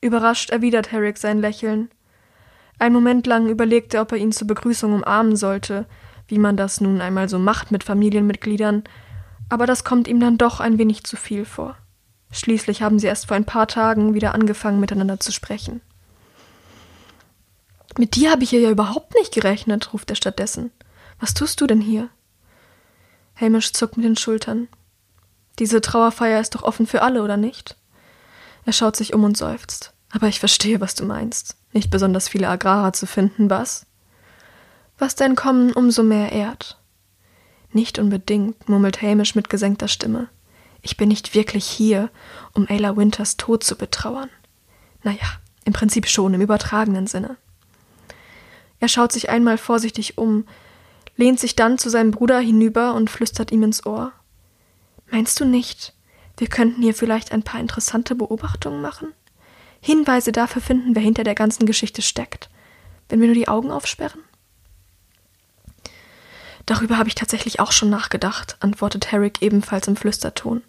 [0.00, 1.90] Überrascht erwidert Herrick sein Lächeln.
[2.78, 5.86] Ein Moment lang überlegt er, ob er ihn zur Begrüßung umarmen sollte,
[6.28, 8.84] wie man das nun einmal so macht mit Familienmitgliedern,
[9.48, 11.76] aber das kommt ihm dann doch ein wenig zu viel vor.
[12.32, 15.80] Schließlich haben sie erst vor ein paar Tagen wieder angefangen, miteinander zu sprechen.
[17.96, 20.72] Mit dir habe ich hier ja überhaupt nicht gerechnet, ruft er stattdessen.
[21.24, 22.10] Was tust du denn hier?
[23.40, 24.68] Hamish zuckt mit den Schultern.
[25.58, 27.78] Diese Trauerfeier ist doch offen für alle, oder nicht?
[28.66, 29.94] Er schaut sich um und seufzt.
[30.12, 31.56] Aber ich verstehe, was du meinst.
[31.72, 33.86] Nicht besonders viele Agrarer zu finden, was?
[34.98, 36.78] Was dein Kommen umso mehr ehrt.
[37.72, 40.28] Nicht unbedingt, murmelt Hamish mit gesenkter Stimme.
[40.82, 42.10] Ich bin nicht wirklich hier,
[42.52, 44.28] um Ayla Winters Tod zu betrauern.
[45.02, 47.38] Naja, im Prinzip schon, im übertragenen Sinne.
[48.78, 50.44] Er schaut sich einmal vorsichtig um,
[51.16, 54.12] lehnt sich dann zu seinem Bruder hinüber und flüstert ihm ins Ohr.
[55.10, 55.94] Meinst du nicht,
[56.36, 59.12] wir könnten hier vielleicht ein paar interessante Beobachtungen machen?
[59.80, 62.48] Hinweise dafür finden, wer hinter der ganzen Geschichte steckt,
[63.08, 64.22] wenn wir nur die Augen aufsperren?
[66.66, 70.62] Darüber habe ich tatsächlich auch schon nachgedacht, antwortet Herrick ebenfalls im Flüsterton.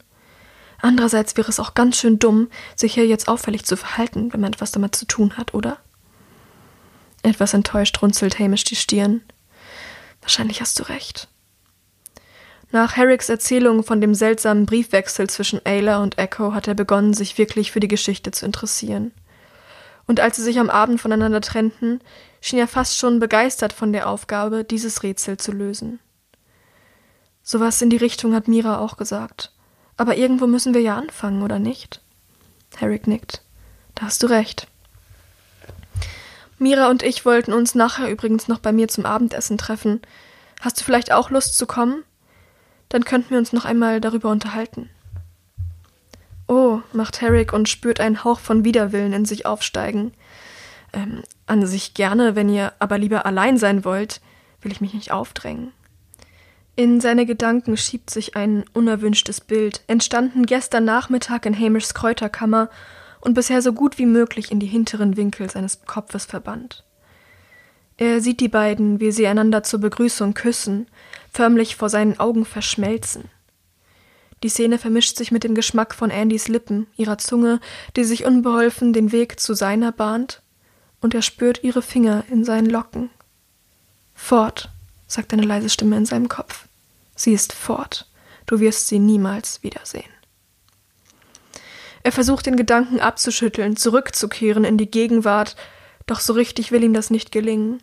[0.81, 4.51] Andererseits wäre es auch ganz schön dumm, sich hier jetzt auffällig zu verhalten, wenn man
[4.51, 5.77] etwas damit zu tun hat, oder?
[7.23, 9.21] Etwas enttäuscht runzelt Hamish die Stirn.
[10.25, 11.27] Wahrscheinlich hast du recht.
[12.71, 17.37] Nach Herricks Erzählung von dem seltsamen Briefwechsel zwischen Ayla und Echo hat er begonnen, sich
[17.37, 19.11] wirklich für die Geschichte zu interessieren.
[20.07, 22.01] Und als sie sich am Abend voneinander trennten,
[22.41, 25.99] schien er fast schon begeistert von der Aufgabe, dieses Rätsel zu lösen.
[27.43, 29.51] Sowas in die Richtung hat Mira auch gesagt.
[29.95, 32.01] Aber irgendwo müssen wir ja anfangen, oder nicht?
[32.75, 33.43] Herrick nickt.
[33.93, 34.67] Da hast du recht.
[36.57, 40.01] Mira und ich wollten uns nachher übrigens noch bei mir zum Abendessen treffen.
[40.61, 42.03] Hast du vielleicht auch Lust zu kommen?
[42.89, 44.89] Dann könnten wir uns noch einmal darüber unterhalten.
[46.47, 50.13] Oh, macht Herrick und spürt einen Hauch von Widerwillen in sich aufsteigen.
[50.93, 54.21] Ähm, an sich gerne, wenn ihr aber lieber allein sein wollt,
[54.61, 55.71] will ich mich nicht aufdrängen.
[56.77, 62.69] In seine Gedanken schiebt sich ein unerwünschtes Bild, entstanden gestern Nachmittag in Hamishs Kräuterkammer
[63.25, 66.83] und bisher so gut wie möglich in die hinteren Winkel seines Kopfes verbannt.
[67.97, 70.87] Er sieht die beiden, wie sie einander zur Begrüßung küssen,
[71.31, 73.25] förmlich vor seinen Augen verschmelzen.
[74.43, 77.59] Die Szene vermischt sich mit dem Geschmack von Andys Lippen, ihrer Zunge,
[77.95, 80.41] die sich unbeholfen den Weg zu seiner bahnt,
[81.01, 83.09] und er spürt ihre Finger in seinen Locken.
[84.13, 84.69] Fort,
[85.07, 86.67] sagt eine leise Stimme in seinem Kopf.
[87.15, 88.07] Sie ist fort.
[88.45, 90.14] Du wirst sie niemals wiedersehen.
[92.05, 95.55] Er versucht den Gedanken abzuschütteln, zurückzukehren in die Gegenwart,
[96.05, 97.81] doch so richtig will ihm das nicht gelingen.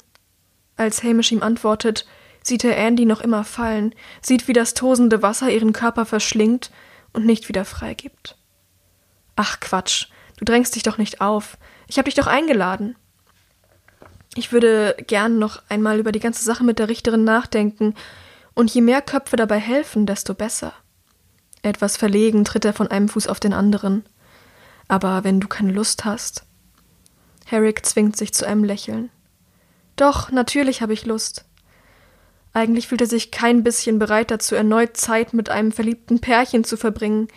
[0.77, 2.07] Als Hamish ihm antwortet,
[2.41, 6.71] sieht er Andy noch immer fallen, sieht, wie das tosende Wasser ihren Körper verschlingt
[7.13, 8.37] und nicht wieder freigibt.
[9.35, 10.07] Ach Quatsch,
[10.37, 11.59] du drängst dich doch nicht auf.
[11.89, 12.95] Ich hab dich doch eingeladen.
[14.37, 17.97] Ich würde gern noch einmal über die ganze Sache mit der Richterin nachdenken,
[18.55, 20.75] und je mehr Köpfe dabei helfen, desto besser.
[21.63, 24.05] Etwas verlegen tritt er von einem Fuß auf den anderen.
[24.93, 26.45] Aber wenn du keine Lust hast.
[27.47, 29.09] Herrick zwingt sich zu einem Lächeln.
[29.97, 31.47] Doch, natürlich habe ich Lust.
[32.53, 36.77] Eigentlich fühlt er sich kein bisschen bereit dazu, erneut Zeit mit einem verliebten Pärchen zu
[36.77, 37.29] verbringen,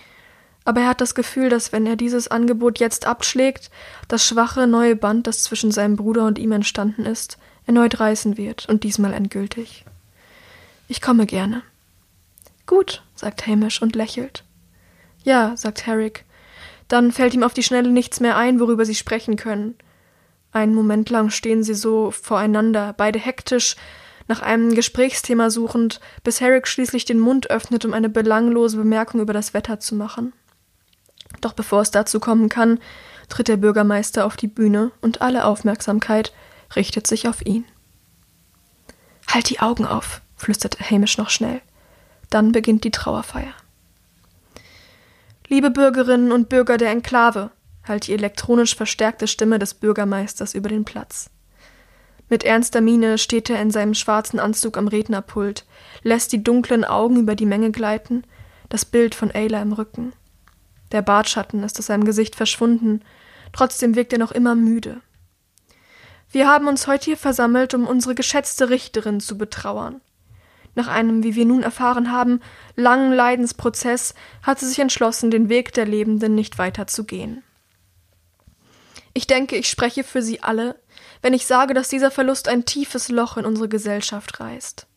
[0.66, 3.72] aber er hat das Gefühl, dass wenn er dieses Angebot jetzt abschlägt,
[4.10, 8.68] das schwache neue Band, das zwischen seinem Bruder und ihm entstanden ist, erneut reißen wird
[8.68, 9.86] und diesmal endgültig.
[10.90, 11.62] Ich komme gerne.
[12.66, 14.44] Gut, sagt Hamish und lächelt.
[15.24, 16.26] Ja, sagt Herrick.
[16.88, 19.76] Dann fällt ihm auf die Schnelle nichts mehr ein, worüber sie sprechen können.
[20.52, 23.76] Einen Moment lang stehen sie so voreinander, beide hektisch,
[24.28, 29.34] nach einem Gesprächsthema suchend, bis Herrick schließlich den Mund öffnet, um eine belanglose Bemerkung über
[29.34, 30.34] das Wetter zu machen.
[31.42, 32.80] Doch bevor es dazu kommen kann,
[33.30, 36.34] tritt der Bürgermeister auf die Bühne und alle Aufmerksamkeit
[36.76, 37.66] richtet sich auf ihn.
[39.28, 41.62] Halt die Augen auf, flüsterte Hamish noch schnell.
[42.30, 43.54] Dann beginnt die Trauerfeier.
[45.48, 47.52] Liebe Bürgerinnen und Bürger der Enklave,
[47.84, 51.30] halt die elektronisch verstärkte Stimme des Bürgermeisters über den Platz.
[52.30, 55.66] Mit ernster Miene steht er in seinem schwarzen Anzug am Rednerpult,
[56.02, 58.24] lässt die dunklen Augen über die Menge gleiten,
[58.70, 60.14] das Bild von Ayla im Rücken.
[60.92, 63.02] Der Bartschatten ist aus seinem Gesicht verschwunden,
[63.54, 65.02] trotzdem wirkt er noch immer müde.
[66.32, 70.02] Wir haben uns heute hier versammelt, um unsere geschätzte Richterin zu betrauern.
[70.76, 72.42] Nach einem, wie wir nun erfahren haben,
[72.76, 77.44] langen Leidensprozess hat sie sich entschlossen, den Weg der Lebenden nicht weiter zu gehen.
[79.14, 80.76] Ich denke, ich spreche für Sie alle,
[81.22, 84.88] wenn ich sage, dass dieser Verlust ein tiefes Loch in unsere Gesellschaft reißt.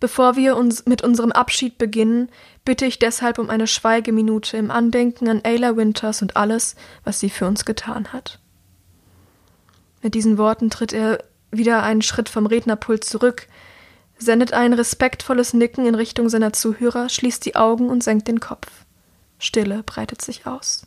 [0.00, 2.30] Bevor wir uns mit unserem Abschied beginnen,
[2.64, 7.30] bitte ich deshalb um eine Schweigeminute im Andenken an Ayla Winters und alles, was sie
[7.30, 8.38] für uns getan hat.
[10.02, 13.48] Mit diesen Worten tritt er wieder einen Schritt vom Rednerpult zurück,
[14.18, 18.66] sendet ein respektvolles Nicken in Richtung seiner Zuhörer, schließt die Augen und senkt den Kopf.
[19.38, 20.86] Stille breitet sich aus.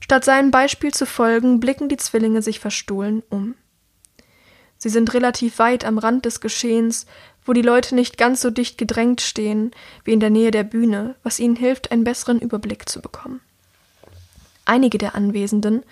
[0.00, 3.54] Statt seinem Beispiel zu folgen, blicken die Zwillinge sich verstohlen um.
[4.78, 7.06] Sie sind relativ weit am Rand des Geschehens,
[7.44, 9.70] wo die Leute nicht ganz so dicht gedrängt stehen
[10.04, 13.40] wie in der Nähe der Bühne, was ihnen hilft, einen besseren Überblick zu bekommen.
[14.64, 15.84] Einige der Anwesenden,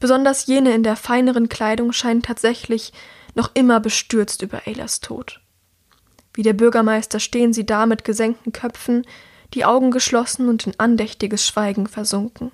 [0.00, 2.92] besonders jene in der feineren Kleidung, scheinen tatsächlich
[3.34, 5.40] noch immer bestürzt über Aylas Tod.
[6.32, 9.06] Wie der Bürgermeister stehen sie da mit gesenkten Köpfen,
[9.54, 12.50] die Augen geschlossen und in andächtiges Schweigen versunken.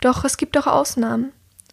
[0.00, 1.32] Doch es gibt auch Ausnahmen.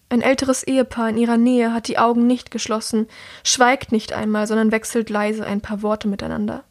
[0.10, 3.08] Ein älteres Ehepaar in ihrer Nähe hat die Augen nicht geschlossen,
[3.44, 6.64] schweigt nicht einmal, sondern wechselt leise ein paar Worte miteinander.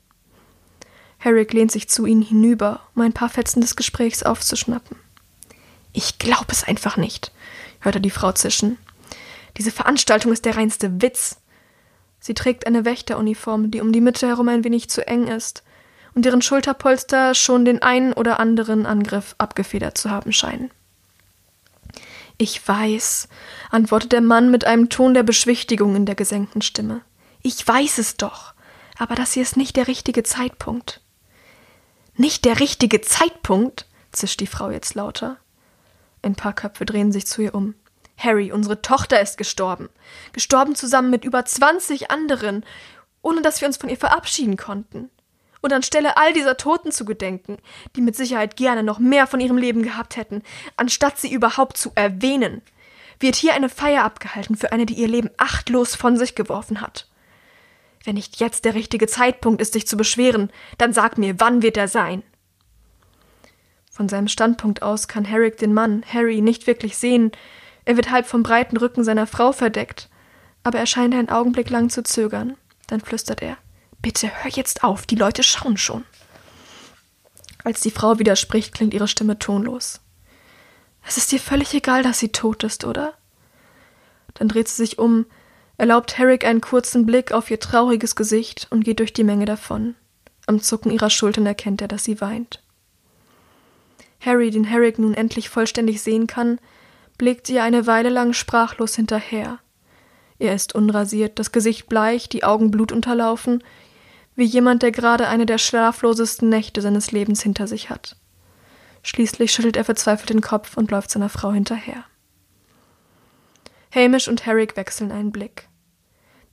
[1.18, 4.96] Herrick lehnt sich zu ihnen hinüber, um ein paar Fetzen des Gesprächs aufzuschnappen.
[5.92, 7.32] Ich glaub es einfach nicht,
[7.80, 8.78] hört er die Frau zischen.
[9.56, 11.40] Diese Veranstaltung ist der reinste Witz.
[12.20, 15.62] Sie trägt eine Wächteruniform, die um die Mitte herum ein wenig zu eng ist
[16.14, 20.70] und deren Schulterpolster schon den einen oder anderen Angriff abgefedert zu haben scheinen.
[22.38, 23.28] Ich weiß,
[23.70, 27.00] antwortet der Mann mit einem Ton der Beschwichtigung in der gesenkten Stimme.
[27.42, 28.54] Ich weiß es doch,
[28.98, 31.00] aber das hier ist nicht der richtige Zeitpunkt.
[32.16, 33.86] Nicht der richtige Zeitpunkt?
[34.12, 35.36] zischt die Frau jetzt lauter.
[36.22, 37.74] Ein paar Köpfe drehen sich zu ihr um.
[38.16, 39.88] Harry, unsere Tochter ist gestorben.
[40.32, 42.64] Gestorben zusammen mit über zwanzig anderen,
[43.22, 45.10] ohne dass wir uns von ihr verabschieden konnten
[45.60, 47.58] und anstelle all dieser Toten zu gedenken,
[47.96, 50.42] die mit Sicherheit gerne noch mehr von ihrem Leben gehabt hätten,
[50.76, 52.62] anstatt sie überhaupt zu erwähnen.
[53.20, 57.08] wird hier eine Feier abgehalten für eine, die ihr Leben achtlos von sich geworfen hat.
[58.04, 61.76] Wenn nicht jetzt der richtige Zeitpunkt ist, sich zu beschweren, dann sag mir, wann wird
[61.76, 62.22] er sein?
[63.90, 67.32] Von seinem Standpunkt aus kann Herrick den Mann, Harry, nicht wirklich sehen.
[67.86, 70.10] Er wird halb vom breiten Rücken seiner Frau verdeckt.
[70.62, 72.56] Aber er scheint einen Augenblick lang zu zögern.
[72.88, 73.56] Dann flüstert er:
[74.02, 76.04] Bitte hör jetzt auf, die Leute schauen schon.
[77.64, 80.00] Als die Frau widerspricht, klingt ihre Stimme tonlos.
[81.06, 83.14] Es ist dir völlig egal, dass sie tot ist, oder?
[84.34, 85.24] Dann dreht sie sich um,
[85.78, 89.94] erlaubt Herrick einen kurzen Blick auf ihr trauriges Gesicht und geht durch die Menge davon.
[90.46, 92.62] Am Zucken ihrer Schultern erkennt er, dass sie weint.
[94.20, 96.58] Harry, den Herrick nun endlich vollständig sehen kann,
[97.18, 99.58] blickt ihr eine Weile lang sprachlos hinterher.
[100.38, 103.62] Er ist unrasiert, das Gesicht bleich, die Augen blutunterlaufen,
[104.34, 108.16] wie jemand, der gerade eine der schlaflosesten Nächte seines Lebens hinter sich hat.
[109.02, 112.04] Schließlich schüttelt er verzweifelt den Kopf und läuft seiner Frau hinterher.
[113.94, 115.68] Hamish und Herrick wechseln einen Blick.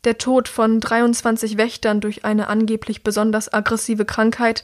[0.05, 4.63] Der Tod von 23 Wächtern durch eine angeblich besonders aggressive Krankheit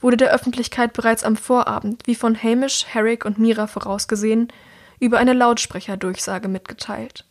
[0.00, 4.48] wurde der Öffentlichkeit bereits am Vorabend, wie von Hamish, Herrick und Mira vorausgesehen,
[5.02, 7.24] über eine Lautsprecherdurchsage mitgeteilt.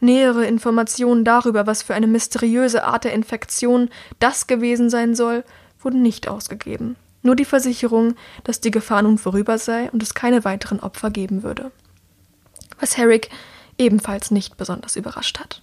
[0.00, 5.44] Nähere Informationen darüber, was für eine mysteriöse Art der Infektion das gewesen sein soll,
[5.82, 6.96] wurden nicht ausgegeben.
[7.20, 11.42] Nur die Versicherung, dass die Gefahr nun vorüber sei und es keine weiteren Opfer geben
[11.42, 11.70] würde.
[12.80, 13.28] Was Herrick
[13.76, 15.60] ebenfalls nicht besonders überrascht hat.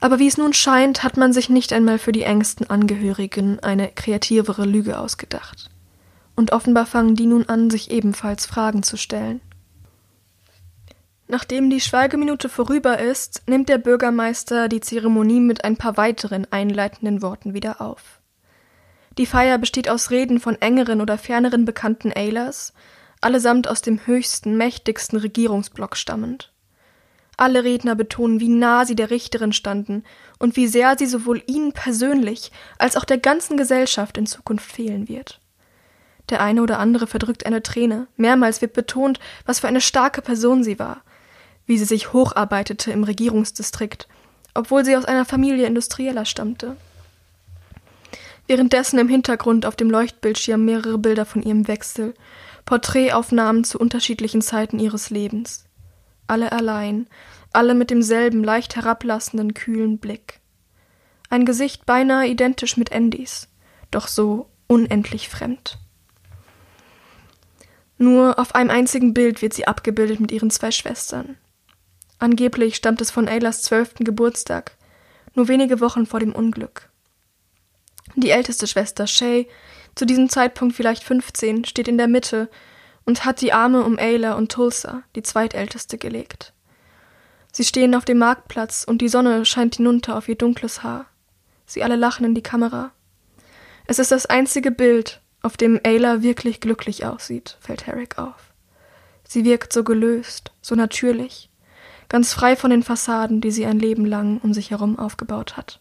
[0.00, 3.86] Aber wie es nun scheint, hat man sich nicht einmal für die engsten Angehörigen eine
[3.88, 5.70] kreativere Lüge ausgedacht.
[6.34, 9.40] Und offenbar fangen die nun an, sich ebenfalls Fragen zu stellen.
[11.28, 17.22] Nachdem die Schweigeminute vorüber ist, nimmt der Bürgermeister die Zeremonie mit ein paar weiteren einleitenden
[17.22, 18.20] Worten wieder auf.
[19.18, 22.72] Die Feier besteht aus Reden von engeren oder ferneren Bekannten Eilers,
[23.20, 26.52] allesamt aus dem höchsten, mächtigsten Regierungsblock stammend.
[27.36, 30.04] Alle Redner betonen, wie nah sie der Richterin standen
[30.38, 35.08] und wie sehr sie sowohl ihnen persönlich als auch der ganzen Gesellschaft in Zukunft fehlen
[35.08, 35.40] wird.
[36.32, 40.64] Der eine oder andere verdrückt eine Träne, mehrmals wird betont, was für eine starke Person
[40.64, 41.02] sie war,
[41.66, 44.08] wie sie sich hocharbeitete im Regierungsdistrikt,
[44.54, 46.76] obwohl sie aus einer Familie Industrieller stammte.
[48.48, 52.14] Währenddessen im Hintergrund auf dem Leuchtbildschirm mehrere Bilder von ihrem Wechsel,
[52.64, 55.66] Porträtaufnahmen zu unterschiedlichen Zeiten ihres Lebens
[56.32, 57.08] alle allein,
[57.52, 60.40] alle mit demselben leicht herablassenden, kühlen Blick.
[61.28, 63.48] Ein Gesicht beinahe identisch mit Andys,
[63.90, 65.78] doch so unendlich fremd.
[68.02, 71.36] Nur auf einem einzigen Bild wird sie abgebildet mit ihren zwei Schwestern.
[72.18, 74.72] Angeblich stammt es von Aylas zwölften Geburtstag,
[75.36, 76.88] nur wenige Wochen vor dem Unglück.
[78.16, 79.46] Die älteste Schwester, Shay,
[79.94, 82.50] zu diesem Zeitpunkt vielleicht 15, steht in der Mitte
[83.04, 86.54] und hat die Arme um Ayla und Tulsa, die zweitälteste, gelegt.
[87.52, 91.06] Sie stehen auf dem Marktplatz und die Sonne scheint hinunter auf ihr dunkles Haar.
[91.66, 92.90] Sie alle lachen in die Kamera.
[93.86, 98.52] Es ist das einzige Bild, auf dem Ayla wirklich glücklich aussieht, fällt Herrick auf.
[99.24, 101.50] Sie wirkt so gelöst, so natürlich,
[102.08, 105.80] ganz frei von den Fassaden, die sie ein Leben lang um sich herum aufgebaut hat.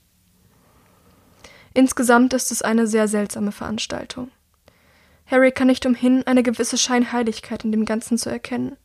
[1.73, 4.31] Insgesamt ist es eine sehr seltsame Veranstaltung.
[5.25, 8.75] Harry kann nicht umhin, eine gewisse Scheinheiligkeit in dem Ganzen zu erkennen.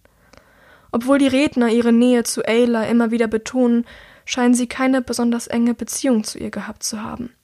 [0.93, 3.85] Obwohl die Redner ihre Nähe zu Ayla immer wieder betonen,
[4.25, 7.36] scheinen sie keine besonders enge Beziehung zu ihr gehabt zu haben.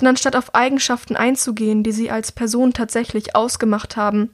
[0.00, 4.30] Denn anstatt auf Eigenschaften einzugehen, die sie als Person tatsächlich ausgemacht haben,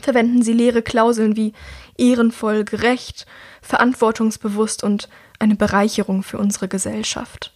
[0.00, 1.52] verwenden sie leere Klauseln wie
[1.96, 3.26] ehrenvoll, gerecht,
[3.60, 7.52] verantwortungsbewusst und eine Bereicherung für unsere Gesellschaft.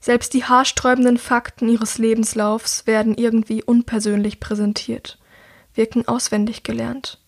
[0.00, 5.18] Selbst die haarsträubenden Fakten ihres Lebenslaufs werden irgendwie unpersönlich präsentiert,
[5.74, 7.18] wirken auswendig gelernt.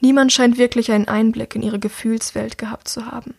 [0.00, 3.34] Niemand scheint wirklich einen Einblick in ihre Gefühlswelt gehabt zu haben.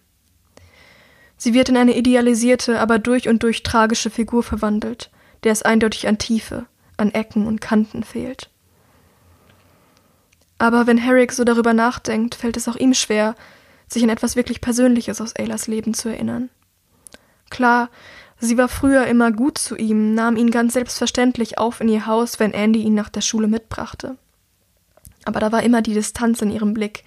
[1.42, 5.10] Sie wird in eine idealisierte, aber durch und durch tragische Figur verwandelt,
[5.44, 8.52] der es eindeutig an Tiefe, an Ecken und Kanten fehlt.
[10.60, 13.34] Aber wenn Herrick so darüber nachdenkt, fällt es auch ihm schwer,
[13.88, 16.52] sich an etwas wirklich Persönliches aus Aylas Leben zu erinnern.
[17.50, 17.90] Klar,
[18.40, 22.40] Sie war früher immer gut zu ihm, nahm ihn ganz selbstverständlich auf in ihr Haus,
[22.40, 24.16] wenn Andy ihn nach der Schule mitbrachte.
[25.26, 27.04] Aber da war immer die Distanz in ihrem Blick,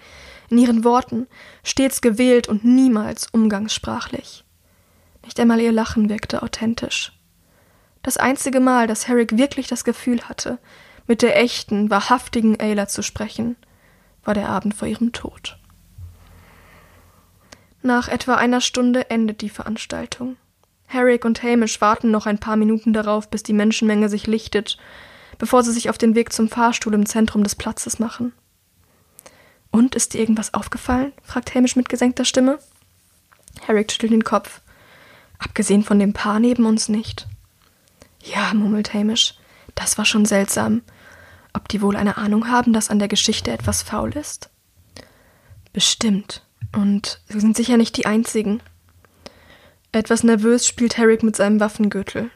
[0.49, 1.27] in ihren Worten,
[1.63, 4.43] stets gewählt und niemals umgangssprachlich.
[5.23, 7.11] Nicht einmal ihr Lachen wirkte authentisch.
[8.03, 10.59] Das einzige Mal, dass Herrick wirklich das Gefühl hatte,
[11.07, 13.55] mit der echten, wahrhaftigen Ayla zu sprechen,
[14.23, 15.57] war der Abend vor ihrem Tod.
[17.81, 20.37] Nach etwa einer Stunde endet die Veranstaltung.
[20.87, 24.77] Herrick und Hamish warten noch ein paar Minuten darauf, bis die Menschenmenge sich lichtet,
[25.37, 28.33] bevor sie sich auf den Weg zum Fahrstuhl im Zentrum des Platzes machen.
[29.75, 31.11] Und ist dir irgendwas aufgefallen?
[31.21, 32.59] fragt Hamish mit gesenkter Stimme.
[33.67, 34.61] Harry schüttelt den Kopf.
[35.37, 37.27] Abgesehen von dem Paar neben uns nicht.
[38.23, 39.37] Ja, murmelt Hamish,
[39.75, 40.81] das war schon seltsam.
[41.51, 44.49] Ob die wohl eine Ahnung haben, dass an der Geschichte etwas faul ist?
[45.73, 46.45] Bestimmt.
[46.73, 48.61] Und sie sind sicher nicht die Einzigen.
[49.91, 52.31] Etwas nervös spielt Herrick mit seinem Waffengürtel.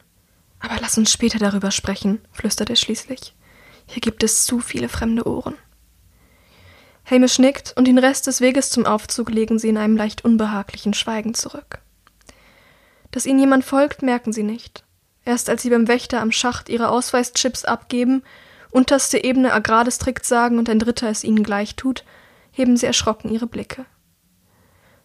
[0.60, 3.34] Aber lass uns später darüber sprechen, flüstert er schließlich.
[3.86, 5.56] Hier gibt es zu viele fremde Ohren.
[7.10, 10.94] Hamish nickt und den Rest des Weges zum Aufzug legen sie in einem leicht unbehaglichen
[10.94, 11.80] Schweigen zurück.
[13.12, 14.84] Dass ihnen jemand folgt, merken sie nicht.
[15.26, 18.24] Erst als sie beim Wächter am Schacht ihre Ausweischips abgeben,
[18.72, 22.04] unterste Ebene Agrardistrikt sagen und ein Dritter es ihnen gleich tut,
[22.52, 23.86] heben sie erschrocken ihre Blicke.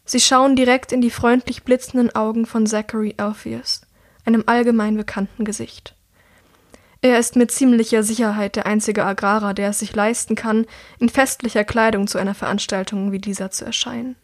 [0.05, 3.83] Sie schauen direkt in die freundlich blitzenden Augen von Zachary Alpheus,
[4.27, 5.95] einem allgemein bekannten Gesicht.
[7.05, 10.65] Er ist mit ziemlicher Sicherheit der einzige Agrarer, der es sich leisten kann,
[10.99, 14.17] in festlicher Kleidung zu einer Veranstaltung wie dieser zu erscheinen.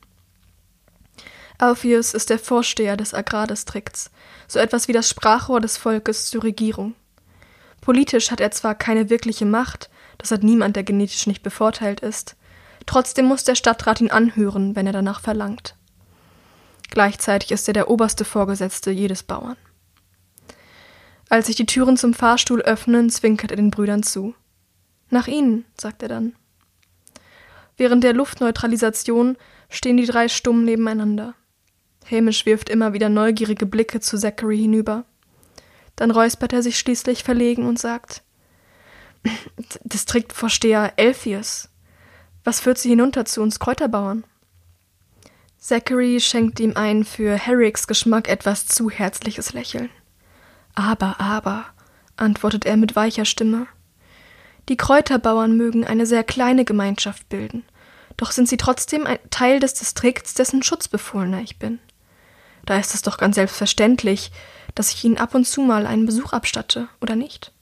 [1.58, 4.10] Alpheus ist der Vorsteher des Agrardistrikts,
[4.48, 6.94] so etwas wie das Sprachrohr des Volkes zur Regierung.
[7.82, 12.34] Politisch hat er zwar keine wirkliche Macht, das hat niemand, der genetisch nicht bevorteilt ist,
[12.86, 15.76] trotzdem muss der Stadtrat ihn anhören, wenn er danach verlangt.
[16.88, 19.58] Gleichzeitig ist er der oberste Vorgesetzte jedes Bauern.
[21.30, 24.34] Als sich die Türen zum Fahrstuhl öffnen, zwinkert er den Brüdern zu.
[25.10, 26.34] Nach ihnen, sagt er dann.
[27.76, 31.34] Während der Luftneutralisation stehen die drei stumm nebeneinander.
[32.10, 35.04] Hamish wirft immer wieder neugierige Blicke zu Zachary hinüber.
[35.94, 38.22] Dann räuspert er sich schließlich verlegen und sagt:
[39.84, 41.68] Distriktvorsteher Elphius,
[42.42, 44.24] was führt Sie hinunter zu uns Kräuterbauern?
[45.58, 49.90] Zachary schenkt ihm ein für Herricks Geschmack etwas zu herzliches Lächeln.
[50.74, 51.66] Aber, aber,
[52.16, 53.66] antwortet er mit weicher Stimme.
[54.68, 57.64] Die Kräuterbauern mögen eine sehr kleine Gemeinschaft bilden,
[58.16, 61.80] doch sind sie trotzdem ein Teil des Distrikts, dessen Schutzbefohlener ich bin.
[62.66, 64.30] Da ist es doch ganz selbstverständlich,
[64.74, 67.52] dass ich ihnen ab und zu mal einen Besuch abstatte, oder nicht?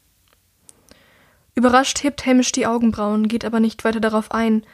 [1.54, 4.64] Überrascht hebt Hamish die Augenbrauen, geht aber nicht weiter darauf ein,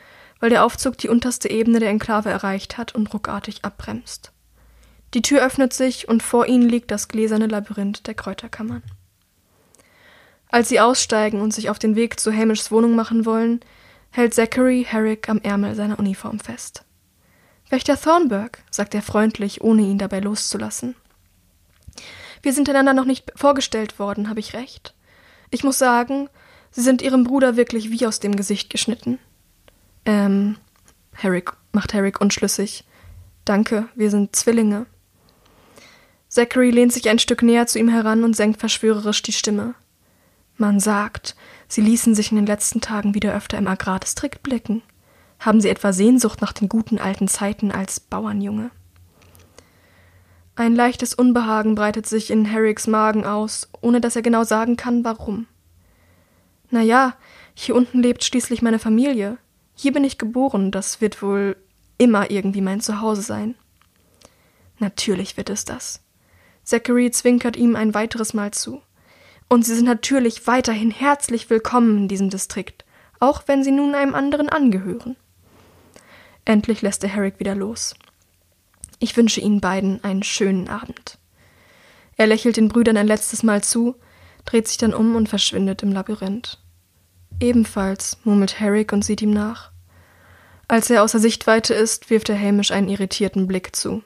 [0.41, 4.34] weil der Aufzug die unterste Ebene der Enklave erreicht hat und ruckartig abbremst.
[5.15, 8.83] Die Tür öffnet sich und vor ihnen liegt das gläserne Labyrinth der Kräuterkammern.
[10.49, 13.61] Als sie aussteigen und sich auf den Weg zu Hamishs Wohnung machen wollen,
[14.11, 16.85] hält Zachary Herrick am Ärmel seiner Uniform fest.
[17.71, 20.95] Wächter Thornburg, sagt er freundlich, ohne ihn dabei loszulassen.
[22.43, 24.95] Wir sind einander noch nicht vorgestellt worden, habe ich recht?
[25.51, 26.29] Ich muss sagen,
[26.71, 29.21] Sie sind Ihrem Bruder wirklich wie aus dem Gesicht geschnitten.
[30.05, 30.57] Ähm,
[31.13, 32.85] Herrick macht Herrick unschlüssig.
[33.45, 34.87] Danke, wir sind Zwillinge.
[36.35, 39.77] Zachary lehnt sich ein Stück näher zu ihm heran und senkt verschwörerisch die Stimme.
[40.57, 41.37] Man sagt,
[41.69, 44.83] Sie ließen sich in den letzten Tagen wieder öfter im Agrardistrikt blicken.
[45.39, 48.73] Haben Sie etwa Sehnsucht nach den guten alten Zeiten als Bauernjunge?
[50.57, 55.05] Ein leichtes Unbehagen breitet sich in Herricks Magen aus, ohne dass er genau sagen kann,
[55.05, 55.47] warum.
[56.69, 57.15] Na ja,
[57.55, 59.39] hier unten lebt schließlich meine Familie.
[59.77, 61.57] Hier bin ich geboren, das wird wohl
[61.97, 63.55] immer irgendwie mein Zuhause sein.
[64.81, 66.04] Natürlich wird es das.
[66.65, 68.83] Zachary zwinkert ihm ein weiteres Mal zu.
[69.49, 72.85] Und Sie sind natürlich weiterhin herzlich willkommen in diesem Distrikt,
[73.21, 75.17] auch wenn Sie nun einem anderen angehören.
[76.45, 77.95] Endlich lässt er Herrick wieder los.
[78.99, 81.19] Ich wünsche Ihnen beiden einen schönen Abend.
[82.17, 83.97] Er lächelt den Brüdern ein letztes Mal zu,
[84.45, 86.59] dreht sich dann um und verschwindet im Labyrinth.
[87.41, 89.73] Ebenfalls, murmelt Herrick und sieht ihm nach.
[90.69, 94.03] Als er außer Sichtweite ist, wirft er Hamish einen irritierten Blick zu.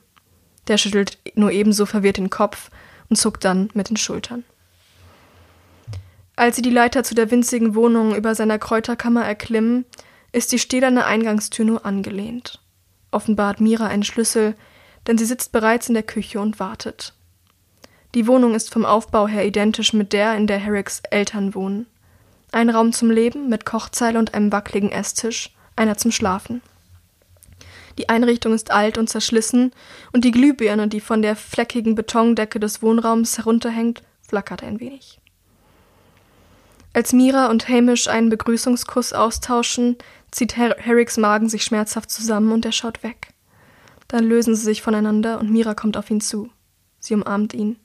[0.68, 2.70] Der schüttelt nur ebenso verwirrt den Kopf
[3.08, 4.44] und zuckt dann mit den Schultern.
[6.36, 9.84] Als sie die Leiter zu der winzigen Wohnung über seiner Kräuterkammer erklimmen,
[10.30, 12.60] ist die stählerne Eingangstür nur angelehnt.
[13.10, 14.54] Offenbar hat Mira einen Schlüssel,
[15.06, 17.14] denn sie sitzt bereits in der Küche und wartet.
[18.14, 21.86] Die Wohnung ist vom Aufbau her identisch mit der, in der Herricks Eltern wohnen.
[22.52, 26.62] Ein Raum zum Leben mit Kochzeile und einem wackeligen Esstisch, einer zum Schlafen.
[27.99, 29.72] Die Einrichtung ist alt und zerschlissen
[30.12, 35.20] und die Glühbirne, die von der fleckigen Betondecke des Wohnraums herunterhängt, flackert ein wenig.
[36.92, 39.96] Als Mira und Hamish einen Begrüßungskuss austauschen,
[40.30, 43.34] zieht Her Herricks Magen sich schmerzhaft zusammen und er schaut weg.
[44.07, 46.51] Dann lösen sie sich voneinander und Mira kommt auf ihn zu.
[47.01, 47.76] Sie umarmt ihn.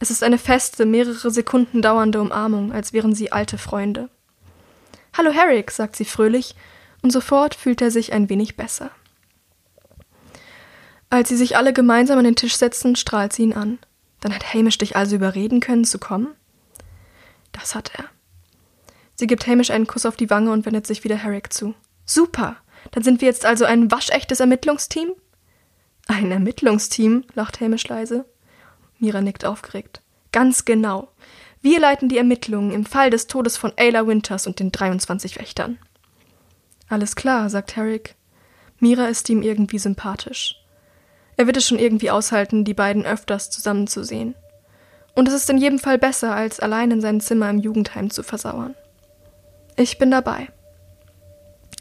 [0.00, 4.08] Es ist eine feste, mehrere Sekunden dauernde Umarmung, als wären sie alte Freunde.
[5.16, 6.56] Hallo Herrick, sagt sie fröhlich,
[7.02, 8.90] und sofort fühlt er sich ein wenig besser.
[11.12, 13.78] Als sie sich alle gemeinsam an den Tisch setzen, strahlt sie ihn an.
[14.20, 16.28] Dann hat Hamish dich also überreden können, zu kommen?
[17.52, 18.06] Das hat er.
[19.14, 21.74] Sie gibt Hamish einen Kuss auf die Wange und wendet sich wieder Herrick zu.
[22.06, 22.56] Super!
[22.92, 25.10] Dann sind wir jetzt also ein waschechtes Ermittlungsteam?
[26.06, 27.24] Ein Ermittlungsteam?
[27.34, 28.24] lacht Hamish leise.
[28.98, 30.00] Mira nickt aufgeregt.
[30.32, 31.12] Ganz genau.
[31.60, 35.78] Wir leiten die Ermittlungen im Fall des Todes von Ayla Winters und den 23 Wächtern.
[36.88, 38.14] Alles klar, sagt Herrick.
[38.78, 40.61] Mira ist ihm irgendwie sympathisch.
[41.36, 44.34] Er wird es schon irgendwie aushalten, die beiden öfters zusammenzusehen.
[45.14, 48.22] Und es ist in jedem Fall besser, als allein in sein Zimmer im Jugendheim zu
[48.22, 48.74] versauern.
[49.76, 50.48] Ich bin dabei.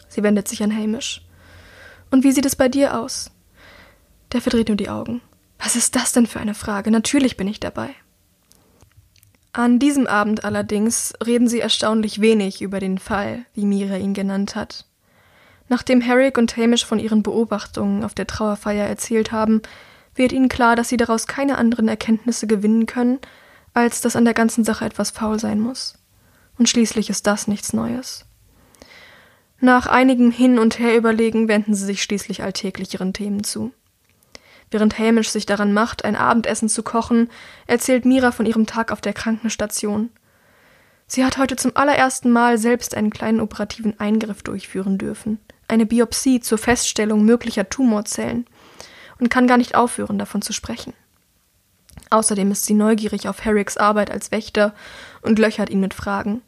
[0.07, 1.21] Sie wendet sich an Hamish.
[2.09, 3.31] Und wie sieht es bei dir aus?
[4.33, 5.21] Der verdreht nur die Augen.
[5.59, 6.91] Was ist das denn für eine Frage?
[6.91, 7.89] Natürlich bin ich dabei.
[9.53, 14.55] An diesem Abend allerdings reden sie erstaunlich wenig über den Fall, wie Mira ihn genannt
[14.55, 14.85] hat.
[15.71, 19.61] Nachdem Herrick und Hamish von ihren Beobachtungen auf der Trauerfeier erzählt haben,
[20.13, 23.19] wird ihnen klar, dass sie daraus keine anderen Erkenntnisse gewinnen können,
[23.73, 25.97] als dass an der ganzen Sache etwas faul sein muss.
[26.57, 28.25] Und schließlich ist das nichts Neues.
[29.61, 33.71] Nach einigem Hin und Her überlegen wenden sie sich schließlich alltäglich ihren Themen zu.
[34.71, 37.29] Während Hamish sich daran macht, ein Abendessen zu kochen,
[37.65, 40.09] erzählt Mira von ihrem Tag auf der Krankenstation.
[41.07, 45.39] Sie hat heute zum allerersten Mal selbst einen kleinen operativen Eingriff durchführen dürfen,
[45.71, 48.45] eine Biopsie zur Feststellung möglicher Tumorzellen,
[49.21, 50.93] und kann gar nicht aufhören, davon zu sprechen.
[52.09, 54.73] Außerdem ist sie neugierig auf Herricks Arbeit als Wächter
[55.21, 56.41] und löchert ihn mit Fragen.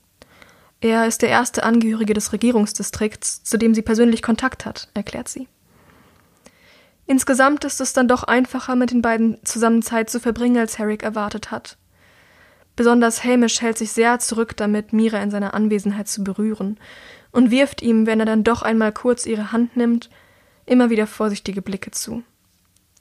[0.82, 5.48] Er ist der erste Angehörige des Regierungsdistrikts, zu dem sie persönlich Kontakt hat, erklärt sie.
[7.06, 11.04] Insgesamt ist es dann doch einfacher, mit den beiden zusammen Zeit zu verbringen, als Herrick
[11.04, 11.78] erwartet hat.
[12.76, 16.80] Besonders Hamish hält sich sehr zurück damit, Mira in seiner Anwesenheit zu berühren
[17.34, 20.10] und wirft ihm, wenn er dann doch einmal kurz ihre Hand nimmt,
[20.66, 22.24] immer wieder vorsichtige Blicke zu.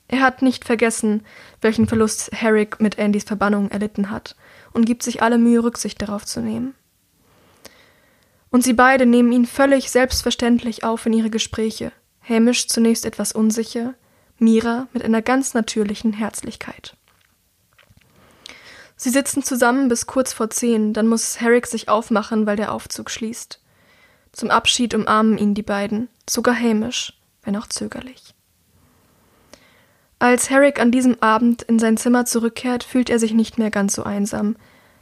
[0.08, 1.24] Er hat nicht vergessen,
[1.60, 4.34] welchen Verlust Herrick mit Andys Verbannung erlitten hat
[4.72, 6.74] und gibt sich alle Mühe, Rücksicht darauf zu nehmen.
[8.50, 11.92] Und sie beide nehmen ihn völlig selbstverständlich auf in ihre Gespräche,
[12.28, 13.94] Hamish zunächst etwas unsicher,
[14.38, 16.96] Mira mit einer ganz natürlichen Herzlichkeit.
[18.96, 23.10] Sie sitzen zusammen bis kurz vor zehn, dann muss Herrick sich aufmachen, weil der Aufzug
[23.10, 23.61] schließt.
[24.32, 27.12] Zum Abschied umarmen ihn die beiden, sogar Hamish,
[27.42, 28.34] wenn auch zögerlich.
[30.18, 33.94] Als Herrick an diesem Abend in sein Zimmer zurückkehrt, fühlt er sich nicht mehr ganz
[33.94, 34.56] so einsam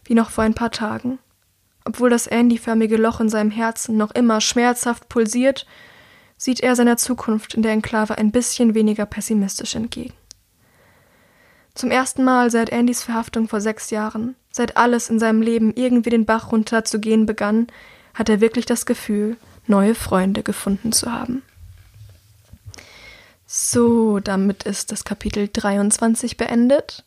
[0.04, 1.18] wie noch vor ein paar Tagen.
[1.84, 5.66] Obwohl das Andy-förmige Loch in seinem Herzen noch immer schmerzhaft pulsiert
[6.36, 10.14] sieht er seiner Zukunft in der Enklave ein bisschen weniger pessimistisch entgegen.
[11.74, 16.10] Zum ersten Mal seit Andys Verhaftung vor sechs Jahren, seit alles in seinem Leben irgendwie
[16.10, 17.66] den Bach runter zu gehen begann,
[18.14, 19.36] hat er wirklich das Gefühl,
[19.66, 21.42] neue Freunde gefunden zu haben.
[23.46, 27.04] So, damit ist das Kapitel 23 beendet.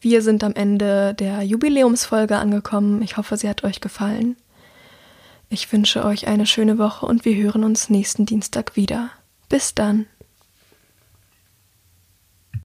[0.00, 3.02] Wir sind am Ende der Jubiläumsfolge angekommen.
[3.02, 4.36] Ich hoffe, sie hat euch gefallen.
[5.50, 9.10] Ich wünsche euch eine schöne Woche und wir hören uns nächsten Dienstag wieder.
[9.48, 10.06] Bis dann.